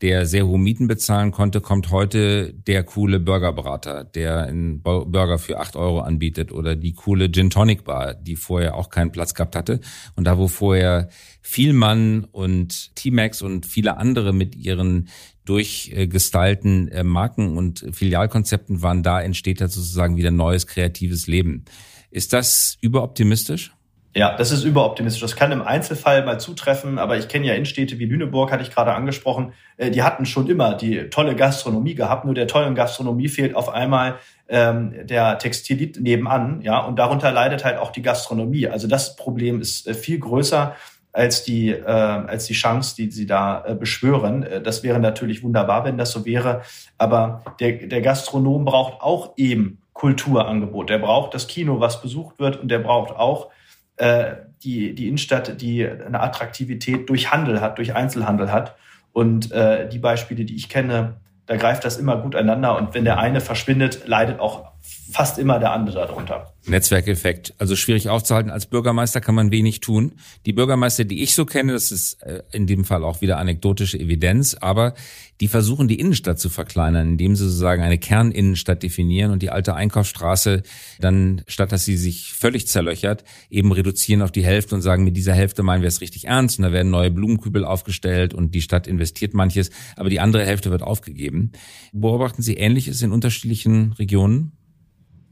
[0.03, 5.59] der sehr hohe Mieten bezahlen konnte, kommt heute der coole Burgerberater, der einen Burger für
[5.59, 9.57] acht Euro anbietet oder die coole Gin Tonic Bar, die vorher auch keinen Platz gehabt
[9.57, 9.81] hatte.
[10.15, 11.09] Und da, wo vorher
[11.41, 15.09] Vielmann und T-Max und viele andere mit ihren
[15.49, 21.65] durchgestylten äh, Marken und Filialkonzepten waren, da entsteht da sozusagen wieder neues kreatives Leben.
[22.11, 23.73] Ist das überoptimistisch?
[24.15, 25.21] Ja, das ist überoptimistisch.
[25.21, 28.71] Das kann im Einzelfall mal zutreffen, aber ich kenne ja Innenstädte wie Lüneburg, hatte ich
[28.71, 29.53] gerade angesprochen.
[29.77, 32.25] Äh, die hatten schon immer die tolle Gastronomie gehabt.
[32.25, 34.17] Nur der tollen Gastronomie fehlt auf einmal
[34.49, 38.67] ähm, der Textilit nebenan, ja, und darunter leidet halt auch die Gastronomie.
[38.67, 40.75] Also das Problem ist äh, viel größer
[41.13, 44.43] als die äh, als die Chance, die sie da äh, beschwören.
[44.43, 46.63] Äh, das wäre natürlich wunderbar, wenn das so wäre.
[46.97, 50.91] Aber der der Gastronom braucht auch eben Kulturangebot.
[50.91, 53.51] Der braucht das Kino, was besucht wird, und der braucht auch
[53.97, 58.77] äh, die, die Innenstadt, die eine Attraktivität durch Handel hat, durch Einzelhandel hat.
[59.13, 61.17] Und äh, die Beispiele, die ich kenne,
[61.47, 62.77] da greift das immer gut einander.
[62.77, 64.71] Und wenn der eine verschwindet, leidet auch
[65.11, 66.53] fast immer der andere darunter.
[66.67, 67.55] Netzwerkeffekt.
[67.59, 68.51] Also schwierig aufzuhalten.
[68.51, 70.13] Als Bürgermeister kann man wenig tun.
[70.45, 73.99] Die Bürgermeister, die ich so kenne, das ist äh, in dem Fall auch wieder anekdotische
[73.99, 74.95] Evidenz, aber
[75.41, 79.75] die versuchen die Innenstadt zu verkleinern, indem sie sozusagen eine Kerninnenstadt definieren und die alte
[79.75, 80.63] Einkaufsstraße
[81.01, 85.17] dann, statt dass sie sich völlig zerlöchert, eben reduzieren auf die Hälfte und sagen, mit
[85.17, 88.63] dieser Hälfte meinen wir es richtig ernst und da werden neue Blumenkübel aufgestellt und die
[88.63, 91.53] Stadt investiert manches, aber die andere Hälfte wird aufgegeben.
[91.93, 94.58] Beobachten Sie Ähnliches in unterschiedlichen Regionen?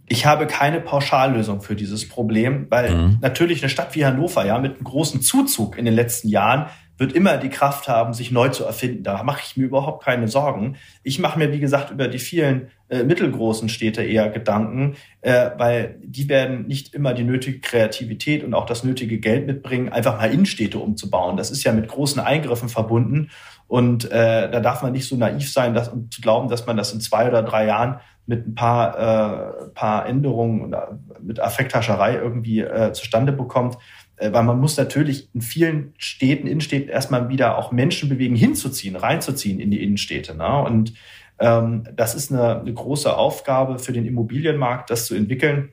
[0.08, 3.18] Ich habe keine Pauschallösung für dieses Problem, weil mhm.
[3.20, 6.66] natürlich eine Stadt wie Hannover, ja, mit einem großen Zuzug in den letzten Jahren
[6.98, 9.02] wird immer die Kraft haben, sich neu zu erfinden.
[9.02, 10.76] Da mache ich mir überhaupt keine Sorgen.
[11.02, 15.98] Ich mache mir, wie gesagt, über die vielen äh, mittelgroßen Städte eher Gedanken, äh, weil
[16.02, 20.32] die werden nicht immer die nötige Kreativität und auch das nötige Geld mitbringen, einfach mal
[20.32, 21.36] Innenstädte umzubauen.
[21.36, 23.30] Das ist ja mit großen Eingriffen verbunden.
[23.68, 26.76] Und äh, da darf man nicht so naiv sein, dass, und zu glauben, dass man
[26.76, 32.14] das in zwei oder drei Jahren mit ein paar, äh, paar Änderungen oder mit Affekthascherei
[32.14, 33.78] irgendwie äh, zustande bekommt.
[34.16, 38.96] Äh, weil man muss natürlich in vielen Städten, Innenstädten erstmal wieder auch Menschen bewegen, hinzuziehen,
[38.96, 40.34] reinzuziehen in die Innenstädte.
[40.36, 40.62] Ne?
[40.62, 40.94] Und
[41.38, 45.70] ähm, das ist eine, eine große Aufgabe für den Immobilienmarkt, das zu entwickeln.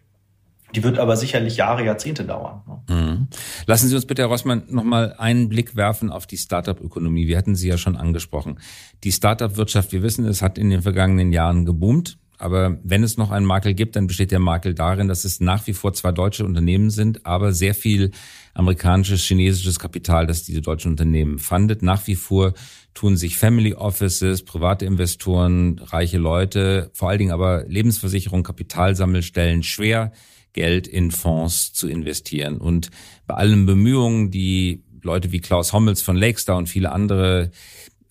[0.75, 2.61] Die wird aber sicherlich Jahre, Jahrzehnte dauern.
[2.67, 2.95] Ne?
[2.95, 3.27] Mhm.
[3.65, 7.27] Lassen Sie uns bitte, Herr Rossmann, nochmal einen Blick werfen auf die Startup-Ökonomie.
[7.27, 8.59] Wir hatten sie ja schon angesprochen.
[9.03, 12.17] Die Startup-Wirtschaft, wir wissen, es hat in den vergangenen Jahren geboomt.
[12.39, 15.65] Aber wenn es noch einen Makel gibt, dann besteht der Makel darin, dass es nach
[15.67, 18.11] wie vor zwei deutsche Unternehmen sind, aber sehr viel
[18.53, 21.83] amerikanisches, chinesisches Kapital, das diese deutschen Unternehmen fundet.
[21.83, 22.53] Nach wie vor
[22.93, 30.11] tun sich Family Offices, private Investoren, reiche Leute, vor allen Dingen aber Lebensversicherung, Kapitalsammelstellen schwer,
[30.53, 32.57] Geld in Fonds zu investieren.
[32.57, 32.89] Und
[33.27, 37.51] bei allen Bemühungen, die Leute wie Klaus Hommels von Lakestar und viele andere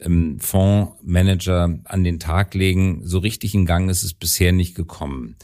[0.00, 3.00] ähm, Fondsmanager an den Tag legen.
[3.04, 5.36] So richtig in Gang ist es bisher nicht gekommen.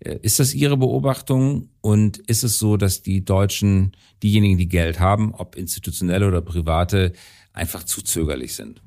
[0.00, 1.68] Äh, ist das Ihre Beobachtung?
[1.80, 7.12] Und ist es so, dass die Deutschen, diejenigen, die Geld haben, ob institutionelle oder private,
[7.52, 8.80] einfach zu zögerlich sind?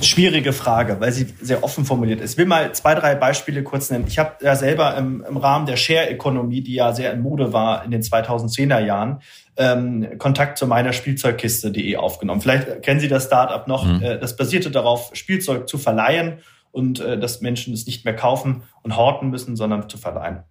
[0.00, 2.32] Schwierige Frage, weil sie sehr offen formuliert ist.
[2.32, 4.04] Ich will mal zwei, drei Beispiele kurz nennen.
[4.06, 7.84] Ich habe ja selber im, im Rahmen der Share-Ökonomie, die ja sehr in Mode war
[7.84, 9.20] in den 2010er Jahren,
[9.56, 12.40] ähm, Kontakt zu meiner Spielzeugkiste.de aufgenommen.
[12.40, 13.86] Vielleicht kennen Sie das Startup noch.
[13.86, 14.02] Mhm.
[14.02, 16.38] Äh, das basierte darauf, Spielzeug zu verleihen
[16.72, 20.42] und äh, dass Menschen es nicht mehr kaufen und horten müssen, sondern zu verleihen.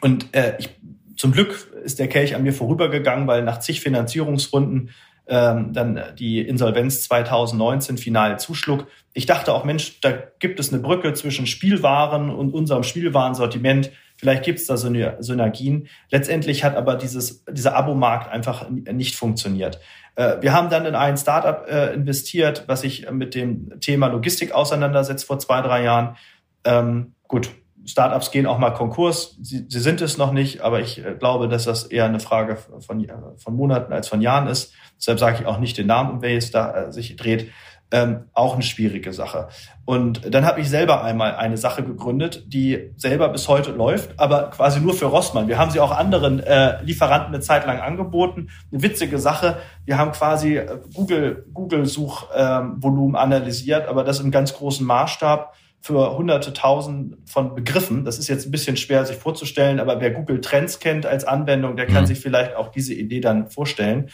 [0.00, 0.70] Und äh, ich,
[1.16, 4.90] zum Glück ist der Kelch an mir vorübergegangen, weil nach zig Finanzierungsrunden
[5.28, 8.86] ähm, dann die Insolvenz 2019 final zuschlug.
[9.12, 13.90] Ich dachte auch, Mensch, da gibt es eine Brücke zwischen Spielwaren und unserem Spielwarensortiment.
[14.16, 15.88] Vielleicht gibt es da Synergien.
[16.10, 19.80] Letztendlich hat aber dieses, dieser Abo-Markt einfach nicht funktioniert.
[20.14, 24.52] Äh, wir haben dann in ein Startup äh, investiert, was sich mit dem Thema Logistik
[24.52, 26.16] auseinandersetzt vor zwei, drei Jahren.
[26.64, 27.50] Ähm, gut,
[27.86, 29.36] Startups gehen auch mal Konkurs.
[29.40, 32.56] Sie, sie sind es noch nicht, aber ich äh, glaube, dass das eher eine Frage
[32.56, 34.74] von, von Monaten als von Jahren ist.
[34.98, 37.50] Deshalb sage ich auch nicht den Namen, um wer es da sich dreht.
[37.92, 39.46] Ähm, auch eine schwierige Sache.
[39.84, 44.50] Und dann habe ich selber einmal eine Sache gegründet, die selber bis heute läuft, aber
[44.50, 45.46] quasi nur für Rossmann.
[45.46, 48.48] Wir haben sie auch anderen äh, Lieferanten eine Zeit lang angeboten.
[48.72, 49.58] Eine witzige Sache.
[49.84, 55.54] Wir haben quasi äh, Google Google Suchvolumen ähm, analysiert, aber das im ganz großen Maßstab
[55.86, 58.04] für hunderte tausend von Begriffen.
[58.04, 61.76] Das ist jetzt ein bisschen schwer sich vorzustellen, aber wer Google Trends kennt als Anwendung,
[61.76, 62.06] der kann mhm.
[62.06, 64.10] sich vielleicht auch diese Idee dann vorstellen.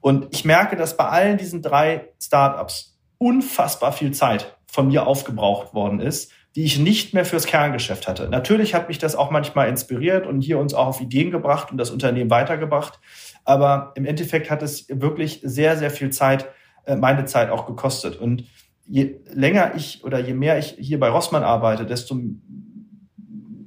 [0.00, 5.74] Und ich merke, dass bei allen diesen drei Startups unfassbar viel Zeit von mir aufgebraucht
[5.74, 8.28] worden ist, die ich nicht mehr fürs Kerngeschäft hatte.
[8.28, 11.78] Natürlich hat mich das auch manchmal inspiriert und hier uns auch auf Ideen gebracht und
[11.78, 12.98] das Unternehmen weitergebracht.
[13.44, 16.48] Aber im Endeffekt hat es wirklich sehr, sehr viel Zeit,
[16.84, 18.16] äh, meine Zeit auch gekostet.
[18.16, 18.44] Und
[18.86, 22.16] je länger ich oder je mehr ich hier bei Rossmann arbeite, desto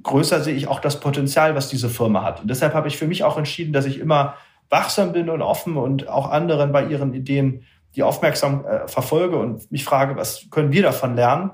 [0.02, 2.40] größer sehe ich auch das Potenzial, was diese Firma hat.
[2.40, 4.34] Und deshalb habe ich für mich auch entschieden, dass ich immer
[4.70, 9.70] wachsam bin und offen und auch anderen bei ihren Ideen die aufmerksam äh, verfolge und
[9.72, 11.50] mich frage, was können wir davon lernen?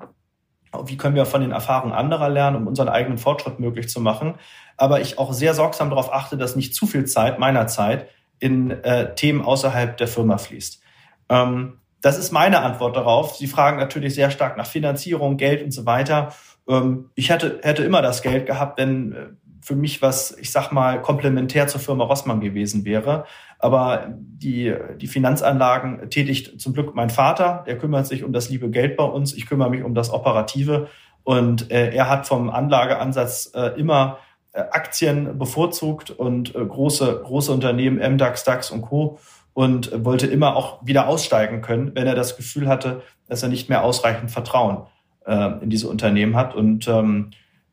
[0.84, 4.34] Wie können wir von den Erfahrungen anderer lernen, um unseren eigenen Fortschritt möglich zu machen?
[4.76, 8.70] Aber ich auch sehr sorgsam darauf achte, dass nicht zu viel Zeit meiner Zeit in
[8.70, 10.82] äh, Themen außerhalb der Firma fließt.
[11.28, 13.36] Ähm, das ist meine Antwort darauf.
[13.36, 16.34] Sie fragen natürlich sehr stark nach Finanzierung, Geld und so weiter.
[16.68, 19.16] Ähm, ich hätte, hätte immer das Geld gehabt, wenn äh,
[19.62, 23.24] für mich was, ich sag mal, komplementär zur Firma Rossmann gewesen wäre.
[23.60, 27.62] Aber die, die Finanzanlagen tätigt zum Glück mein Vater.
[27.68, 29.32] Der kümmert sich um das liebe Geld bei uns.
[29.32, 30.88] Ich kümmere mich um das Operative.
[31.22, 34.18] Und äh, er hat vom Anlageansatz äh, immer
[34.54, 39.18] Aktien bevorzugt und große, große Unternehmen, MDAX, DAX und Co
[39.54, 43.68] und wollte immer auch wieder aussteigen können, wenn er das Gefühl hatte, dass er nicht
[43.68, 44.86] mehr ausreichend Vertrauen
[45.26, 46.54] äh, in diese Unternehmen hat.
[46.54, 47.30] Und ähm,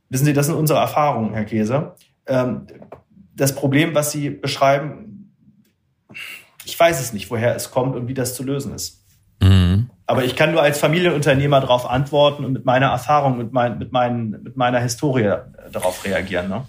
[0.09, 1.95] wissen Sie, das sind unsere Erfahrungen, Herr Käse.
[2.27, 2.67] Ähm,
[3.35, 5.33] das Problem, was Sie beschreiben,
[6.65, 9.05] ich weiß es nicht, woher es kommt und wie das zu lösen ist.
[9.41, 9.89] Mhm.
[10.05, 13.91] Aber ich kann nur als Familienunternehmer darauf antworten und mit meiner Erfahrung, mit, mein, mit,
[13.91, 15.35] mein, mit meiner Historie
[15.71, 16.49] darauf reagieren.
[16.49, 16.65] Ne?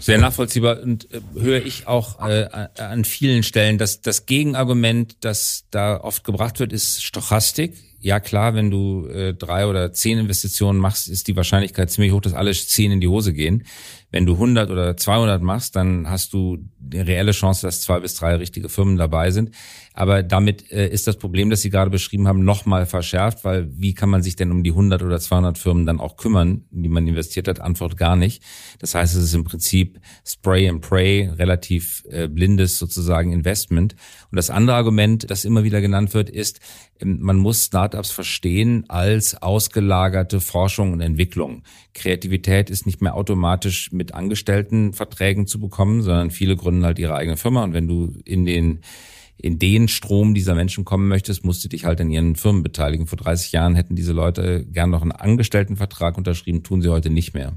[0.00, 5.64] Sehr nachvollziehbar und äh, höre ich auch äh, an vielen Stellen, dass das Gegenargument, das
[5.70, 7.74] da oft gebracht wird, ist Stochastik.
[8.00, 12.22] Ja klar, wenn du äh, drei oder zehn Investitionen machst, ist die Wahrscheinlichkeit ziemlich hoch,
[12.22, 13.64] dass alle zehn in die Hose gehen.
[14.10, 16.58] Wenn du 100 oder 200 machst, dann hast du
[16.92, 19.50] eine reelle Chance, dass zwei bis drei richtige Firmen dabei sind.
[19.92, 23.94] Aber damit äh, ist das Problem, das Sie gerade beschrieben haben, nochmal verschärft, weil wie
[23.94, 26.88] kann man sich denn um die 100 oder 200 Firmen dann auch kümmern, in die
[26.88, 27.60] man investiert hat?
[27.60, 28.42] Antwort gar nicht.
[28.78, 33.94] Das heißt, es ist im Prinzip Spray and Pray, relativ äh, blindes sozusagen Investment.
[34.30, 36.60] Und das andere Argument, das immer wieder genannt wird, ist,
[37.00, 41.62] ähm, man muss Startups verstehen als ausgelagerte Forschung und Entwicklung.
[41.94, 47.36] Kreativität ist nicht mehr automatisch mit Angestelltenverträgen zu bekommen, sondern viele gründen halt ihre eigene
[47.36, 47.62] Firma.
[47.62, 48.80] Und wenn du in den
[49.42, 53.06] in den Strom dieser Menschen kommen möchtest, musst du dich halt in ihren Firmen beteiligen.
[53.06, 57.32] Vor 30 Jahren hätten diese Leute gern noch einen Angestelltenvertrag unterschrieben, tun sie heute nicht
[57.32, 57.54] mehr.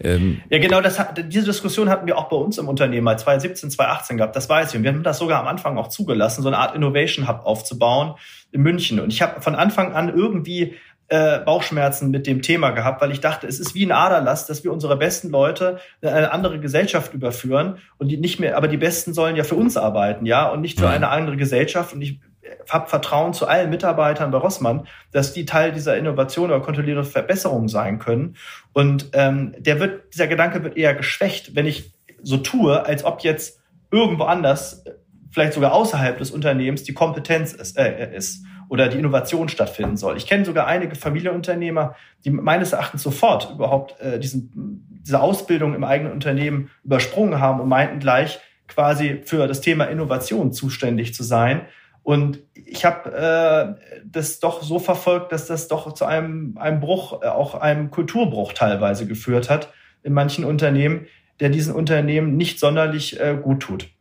[0.00, 0.98] Ähm ja, genau, das
[1.28, 4.70] diese Diskussion hatten wir auch bei uns im Unternehmen mal 2017, 2018 gehabt, das weiß
[4.70, 4.76] ich.
[4.78, 8.14] Und wir haben das sogar am Anfang auch zugelassen, so eine Art Innovation Hub aufzubauen
[8.50, 8.98] in München.
[8.98, 10.74] Und ich habe von Anfang an irgendwie
[11.08, 14.64] äh, Bauchschmerzen mit dem Thema gehabt, weil ich dachte, es ist wie ein Aderlass, dass
[14.64, 18.78] wir unsere besten Leute in eine andere Gesellschaft überführen und die nicht mehr, aber die
[18.78, 21.92] Besten sollen ja für uns arbeiten, ja, und nicht für eine andere Gesellschaft.
[21.92, 22.20] Und ich
[22.68, 27.68] habe Vertrauen zu allen Mitarbeitern bei Rossmann, dass die Teil dieser Innovation oder kontrollierenden Verbesserung
[27.68, 28.36] sein können.
[28.72, 33.20] Und ähm, der wird, dieser Gedanke wird eher geschwächt, wenn ich so tue, als ob
[33.20, 34.84] jetzt irgendwo anders,
[35.30, 37.76] vielleicht sogar außerhalb des Unternehmens, die Kompetenz ist.
[37.76, 40.16] Äh, ist oder die Innovation stattfinden soll.
[40.16, 45.84] Ich kenne sogar einige Familienunternehmer, die meines Erachtens sofort überhaupt äh, diesen, diese Ausbildung im
[45.84, 51.62] eigenen Unternehmen übersprungen haben und meinten gleich quasi für das Thema Innovation zuständig zu sein.
[52.02, 57.22] Und ich habe äh, das doch so verfolgt, dass das doch zu einem, einem Bruch,
[57.22, 59.72] äh, auch einem Kulturbruch teilweise geführt hat
[60.02, 61.06] in manchen Unternehmen,
[61.40, 63.93] der diesen Unternehmen nicht sonderlich äh, gut tut.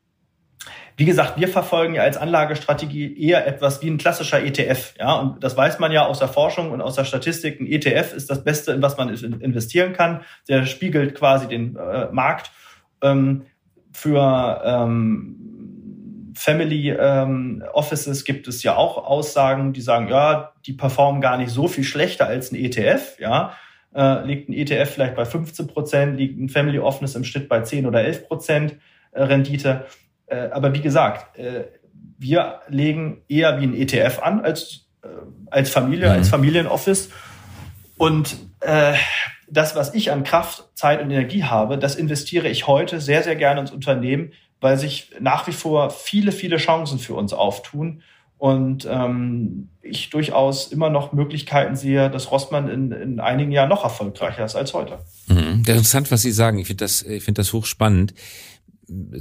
[0.96, 4.94] Wie gesagt, wir verfolgen ja als Anlagestrategie eher etwas wie ein klassischer ETF.
[5.00, 7.60] Ja, und das weiß man ja aus der Forschung und aus der Statistik.
[7.60, 10.22] Ein ETF ist das Beste, in was man investieren kann.
[10.48, 12.52] Der spiegelt quasi den äh, Markt.
[13.02, 13.46] Ähm,
[13.92, 21.22] für ähm, Family ähm, Offices gibt es ja auch Aussagen, die sagen, ja, die performen
[21.22, 23.20] gar nicht so viel schlechter als ein ETF.
[23.20, 23.54] Ja,
[23.96, 27.62] äh, liegt ein ETF vielleicht bei 15 Prozent, liegt ein Family Office im Schnitt bei
[27.62, 28.76] 10 oder 11 Prozent
[29.12, 29.86] äh, Rendite.
[30.34, 31.66] Äh, aber wie gesagt, äh,
[32.18, 35.08] wir legen eher wie ein ETF an als, äh,
[35.52, 36.14] als Familie, mhm.
[36.14, 37.10] als Familienoffice.
[37.98, 38.94] Und äh,
[39.48, 43.36] das, was ich an Kraft, Zeit und Energie habe, das investiere ich heute sehr, sehr
[43.36, 48.02] gerne ins Unternehmen, weil sich nach wie vor viele, viele Chancen für uns auftun
[48.38, 53.84] und ähm, ich durchaus immer noch Möglichkeiten sehe, dass Rossmann in, in einigen Jahren noch
[53.84, 55.00] erfolgreicher ist als heute.
[55.28, 55.64] Mhm.
[55.66, 56.58] Interessant, was Sie sagen.
[56.58, 58.14] Ich finde das, ich finde das hochspannend.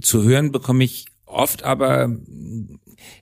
[0.00, 2.14] Zu hören bekomme ich oft aber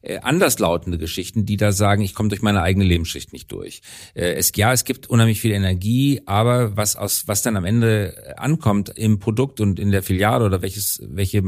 [0.03, 3.83] äh, anderslautende Geschichten, die da sagen, ich komme durch meine eigene Lebensschicht nicht durch.
[4.15, 8.35] Äh, es, ja, es gibt unheimlich viel Energie, aber was aus, was dann am Ende
[8.37, 11.43] ankommt im Produkt und in der Filiale oder welches, welche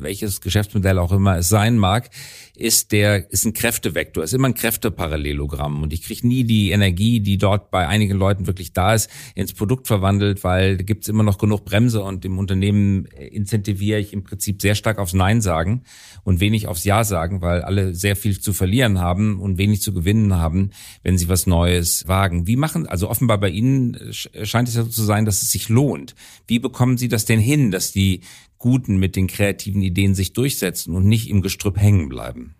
[0.00, 2.10] welches Geschäftsmodell auch immer es sein mag,
[2.56, 7.20] ist der ist ein Kräftevektor, ist immer ein Kräfteparallelogramm und ich kriege nie die Energie,
[7.20, 11.08] die dort bei einigen Leuten wirklich da ist, ins Produkt verwandelt, weil da gibt es
[11.08, 15.40] immer noch genug Bremse und im Unternehmen incentiviere ich im Prinzip sehr stark aufs Nein
[15.40, 15.82] sagen
[16.24, 19.92] und wenig aufs Ja sagen, weil alle sehr viel zu verlieren haben und wenig zu
[19.92, 20.70] gewinnen haben,
[21.02, 22.46] wenn sie was Neues wagen.
[22.46, 25.68] Wie machen, also offenbar bei Ihnen scheint es ja so zu sein, dass es sich
[25.68, 26.14] lohnt.
[26.46, 28.20] Wie bekommen Sie das denn hin, dass die
[28.66, 32.56] Guten mit den kreativen Ideen sich durchsetzen und nicht im Gestrüpp hängen bleiben?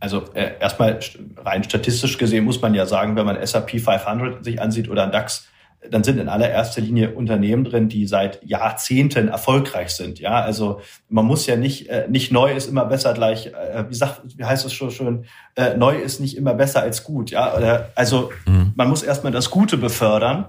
[0.00, 1.00] Also äh, erstmal
[1.36, 5.48] rein statistisch gesehen muss man ja sagen, wenn man SAP 500 sich ansieht oder DAX,
[5.90, 10.18] dann sind in allererster Linie Unternehmen drin, die seit Jahrzehnten erfolgreich sind.
[10.18, 13.48] Ja, also man muss ja nicht äh, nicht neu ist immer besser gleich.
[13.48, 15.26] Äh, wie sagt wie heißt es schon schön?
[15.56, 17.30] Äh, neu ist nicht immer besser als gut.
[17.32, 18.72] Ja, also mhm.
[18.76, 20.46] man muss erstmal das Gute befördern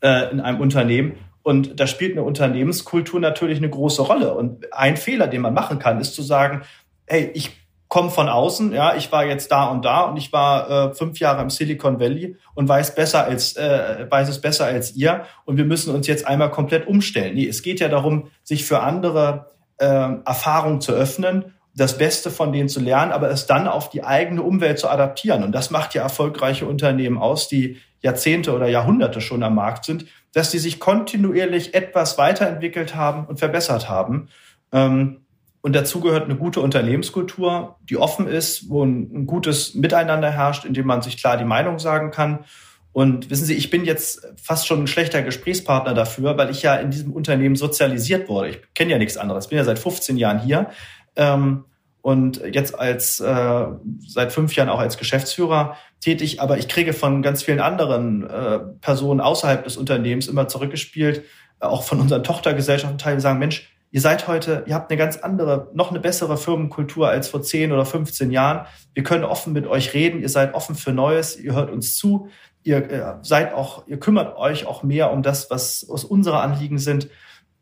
[0.00, 4.34] äh, in einem Unternehmen und da spielt eine Unternehmenskultur natürlich eine große Rolle.
[4.34, 6.62] Und ein Fehler, den man machen kann, ist zu sagen,
[7.06, 7.52] hey, ich
[7.88, 11.20] komme von außen, ja, ich war jetzt da und da und ich war äh, fünf
[11.20, 15.58] Jahre im Silicon Valley und weiß besser als äh, weiß es besser als ihr und
[15.58, 17.34] wir müssen uns jetzt einmal komplett umstellen.
[17.34, 22.52] Nee, es geht ja darum, sich für andere äh, Erfahrungen zu öffnen, das Beste von
[22.52, 25.44] denen zu lernen, aber es dann auf die eigene Umwelt zu adaptieren.
[25.44, 30.06] Und das macht ja erfolgreiche Unternehmen aus, die Jahrzehnte oder Jahrhunderte schon am Markt sind,
[30.34, 34.28] dass die sich kontinuierlich etwas weiterentwickelt haben und verbessert haben.
[34.72, 35.20] Ähm,
[35.62, 40.74] und dazu gehört eine gute Unternehmenskultur, die offen ist, wo ein, gutes Miteinander herrscht, in
[40.74, 42.44] dem man sich klar die Meinung sagen kann.
[42.92, 46.74] Und wissen Sie, ich bin jetzt fast schon ein schlechter Gesprächspartner dafür, weil ich ja
[46.74, 48.50] in diesem Unternehmen sozialisiert wurde.
[48.50, 49.46] Ich kenne ja nichts anderes.
[49.46, 50.68] Ich bin ja seit 15 Jahren hier.
[51.16, 51.64] Ähm,
[52.02, 53.66] und jetzt als äh,
[54.06, 58.58] seit fünf Jahren auch als Geschäftsführer tätig, aber ich kriege von ganz vielen anderen äh,
[58.80, 61.24] Personen außerhalb des Unternehmens immer zurückgespielt,
[61.60, 64.98] äh, auch von unseren Tochtergesellschaften Teil, die sagen, Mensch, ihr seid heute, ihr habt eine
[64.98, 68.66] ganz andere, noch eine bessere Firmenkultur als vor 10 oder 15 Jahren.
[68.92, 72.28] Wir können offen mit euch reden, ihr seid offen für Neues, ihr hört uns zu,
[72.62, 76.78] ihr äh, seid auch, ihr kümmert euch auch mehr um das, was aus unserer Anliegen
[76.78, 77.08] sind.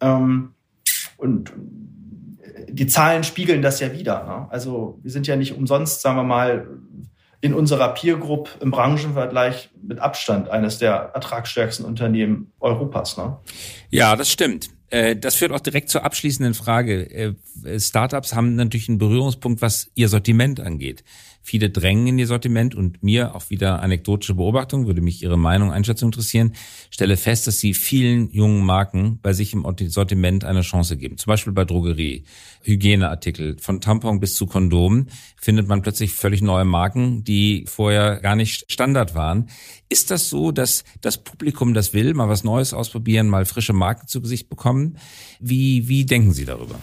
[0.00, 0.54] Ähm,
[1.16, 1.52] und
[2.68, 4.24] die Zahlen spiegeln das ja wieder.
[4.24, 4.46] Ne?
[4.50, 6.66] Also wir sind ja nicht umsonst, sagen wir mal,
[7.42, 13.18] in unserer Peer Group im Branchenvergleich mit Abstand eines der ertragsstärksten Unternehmen Europas.
[13.18, 13.36] Ne?
[13.90, 14.70] Ja, das stimmt.
[14.90, 17.34] Äh, das führt auch direkt zur abschließenden Frage.
[17.64, 21.02] Äh, Startups haben natürlich einen Berührungspunkt, was ihr Sortiment angeht.
[21.42, 25.72] Viele drängen in ihr Sortiment und mir auch wieder anekdotische Beobachtung, würde mich Ihre Meinung,
[25.72, 26.52] Einschätzung interessieren,
[26.90, 31.18] stelle fest, dass Sie vielen jungen Marken bei sich im Sortiment eine Chance geben.
[31.18, 32.24] Zum Beispiel bei Drogerie,
[32.62, 38.36] Hygieneartikel, von Tampon bis zu Kondomen findet man plötzlich völlig neue Marken, die vorher gar
[38.36, 39.48] nicht Standard waren.
[39.92, 44.08] Ist das so, dass das Publikum das will, mal was Neues ausprobieren, mal frische Marken
[44.08, 44.96] zu Gesicht bekommen?
[45.38, 46.76] Wie, wie denken Sie darüber?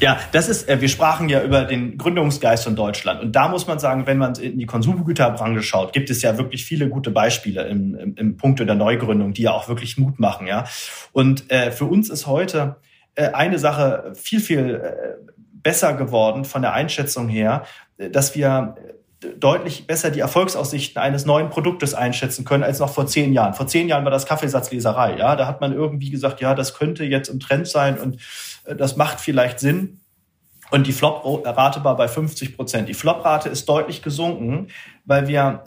[0.00, 3.22] Ja, das ist, äh, wir sprachen ja über den Gründungsgeist von Deutschland.
[3.22, 6.64] Und da muss man sagen, wenn man in die Konsumgüterbranche schaut, gibt es ja wirklich
[6.64, 10.48] viele gute Beispiele im, im, im Punkte der Neugründung, die ja auch wirklich Mut machen,
[10.48, 10.64] ja.
[11.12, 12.74] Und äh, für uns ist heute
[13.14, 15.30] äh, eine Sache viel, viel äh,
[15.62, 17.64] besser geworden von der Einschätzung her,
[17.98, 18.74] äh, dass wir
[19.20, 23.54] deutlich besser die Erfolgsaussichten eines neuen Produktes einschätzen können als noch vor zehn Jahren.
[23.54, 25.16] Vor zehn Jahren war das Kaffeesatzleserei.
[25.16, 28.20] Ja, da hat man irgendwie gesagt, ja, das könnte jetzt im Trend sein und
[28.64, 30.00] äh, das macht vielleicht Sinn.
[30.70, 32.88] Und die Flop-Rate war bei 50 Prozent.
[32.88, 34.68] Die Flop-Rate ist deutlich gesunken,
[35.04, 35.62] weil wir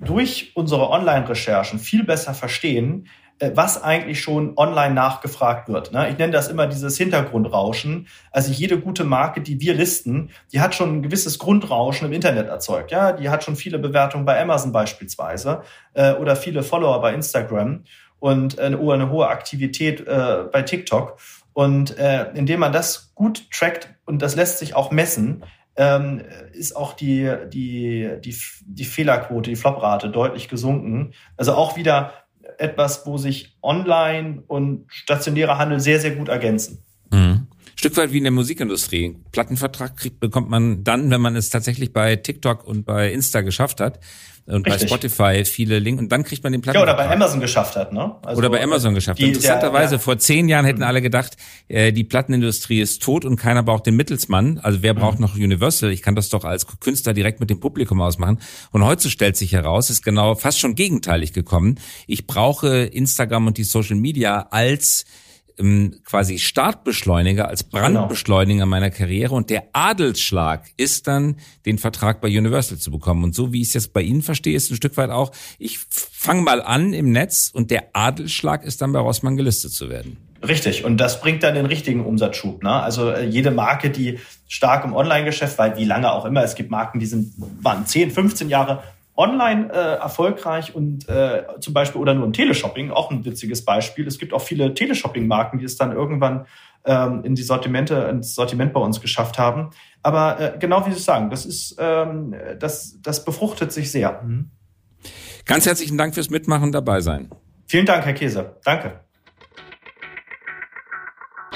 [0.00, 3.06] durch unsere Online-Recherchen viel besser verstehen,
[3.54, 5.92] was eigentlich schon online nachgefragt wird.
[5.92, 6.10] Ne?
[6.10, 8.06] Ich nenne das immer dieses Hintergrundrauschen.
[8.30, 12.48] Also jede gute Marke, die wir listen, die hat schon ein gewisses Grundrauschen im Internet
[12.48, 12.90] erzeugt.
[12.90, 15.62] Ja, die hat schon viele Bewertungen bei Amazon beispielsweise
[15.94, 17.84] äh, oder viele Follower bei Instagram
[18.18, 21.18] und eine, eine hohe Aktivität äh, bei TikTok.
[21.52, 25.44] Und äh, indem man das gut trackt und das lässt sich auch messen,
[25.76, 26.22] ähm,
[26.52, 28.36] ist auch die, die, die,
[28.66, 31.12] die Fehlerquote, die Floprate deutlich gesunken.
[31.36, 32.12] Also auch wieder
[32.60, 36.84] etwas, wo sich Online und stationärer Handel sehr, sehr gut ergänzen.
[37.12, 37.39] Mhm.
[37.80, 39.16] Stück weit wie in der Musikindustrie.
[39.32, 43.80] Plattenvertrag kriegt, bekommt man dann, wenn man es tatsächlich bei TikTok und bei Insta geschafft
[43.80, 44.00] hat
[44.44, 44.82] und Richtig.
[44.82, 46.76] bei Spotify viele Links und dann kriegt man den Platten.
[46.76, 48.16] Ja, oder bei Amazon geschafft hat, ne?
[48.20, 49.18] Also oder bei Amazon geschafft.
[49.18, 53.36] Die, Interessanterweise, der, vor zehn Jahren hätten alle gedacht, äh, die Plattenindustrie ist tot und
[53.36, 54.58] keiner braucht den Mittelsmann.
[54.58, 55.24] Also wer braucht mhm.
[55.24, 55.90] noch Universal?
[55.90, 58.40] Ich kann das doch als Künstler direkt mit dem Publikum ausmachen.
[58.72, 61.80] Und heute stellt sich heraus, ist genau fast schon gegenteilig gekommen.
[62.06, 65.06] Ich brauche Instagram und die Social Media als
[66.04, 67.80] quasi Startbeschleuniger, als genau.
[67.80, 71.36] Brandbeschleuniger meiner Karriere und der Adelsschlag ist dann,
[71.66, 73.24] den Vertrag bei Universal zu bekommen.
[73.24, 75.78] Und so wie ich es jetzt bei Ihnen verstehe, ist ein Stück weit auch, ich
[75.90, 80.16] fange mal an im Netz und der Adelsschlag ist dann bei Rossmann gelistet zu werden.
[80.46, 82.62] Richtig, und das bringt dann den richtigen Umsatzschub.
[82.62, 82.70] Ne?
[82.70, 86.70] Also äh, jede Marke, die stark im Online-Geschäft, weil wie lange auch immer, es gibt
[86.70, 88.82] Marken, die sind, waren 10, 15 Jahre
[89.20, 94.06] online äh, erfolgreich und äh, zum Beispiel oder nur im Teleshopping, auch ein witziges Beispiel.
[94.06, 96.46] Es gibt auch viele Teleshopping-Marken, die es dann irgendwann
[96.86, 99.70] ähm, in die Sortimente, ins Sortiment bei uns geschafft haben.
[100.02, 104.22] Aber äh, genau wie Sie sagen, das ist, ähm, das, das befruchtet sich sehr.
[104.22, 104.50] Mhm.
[105.44, 107.28] Ganz herzlichen Dank fürs Mitmachen dabei sein.
[107.66, 108.56] Vielen Dank, Herr Käse.
[108.64, 109.00] Danke.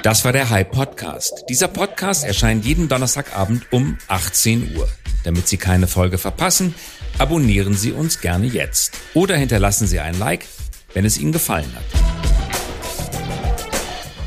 [0.02, 1.44] Das war der High Podcast.
[1.48, 4.86] Dieser Podcast erscheint jeden Donnerstagabend um 18 Uhr.
[5.24, 6.74] Damit Sie keine Folge verpassen,
[7.18, 10.46] abonnieren Sie uns gerne jetzt oder hinterlassen Sie ein Like,
[10.92, 11.84] wenn es Ihnen gefallen hat.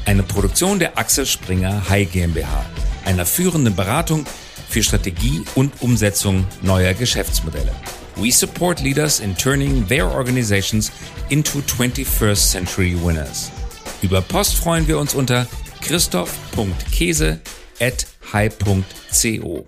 [0.06, 2.66] Eine Produktion der Axel Springer High GmbH,
[3.06, 4.26] einer führenden Beratung
[4.70, 7.72] für Strategie und Umsetzung neuer Geschäftsmodelle.
[8.16, 10.92] We support leaders in turning their organizations
[11.30, 13.52] into 21st century winners.
[14.02, 15.48] Über Post freuen wir uns unter
[15.82, 17.40] christoph.käse
[17.80, 19.68] at high.co.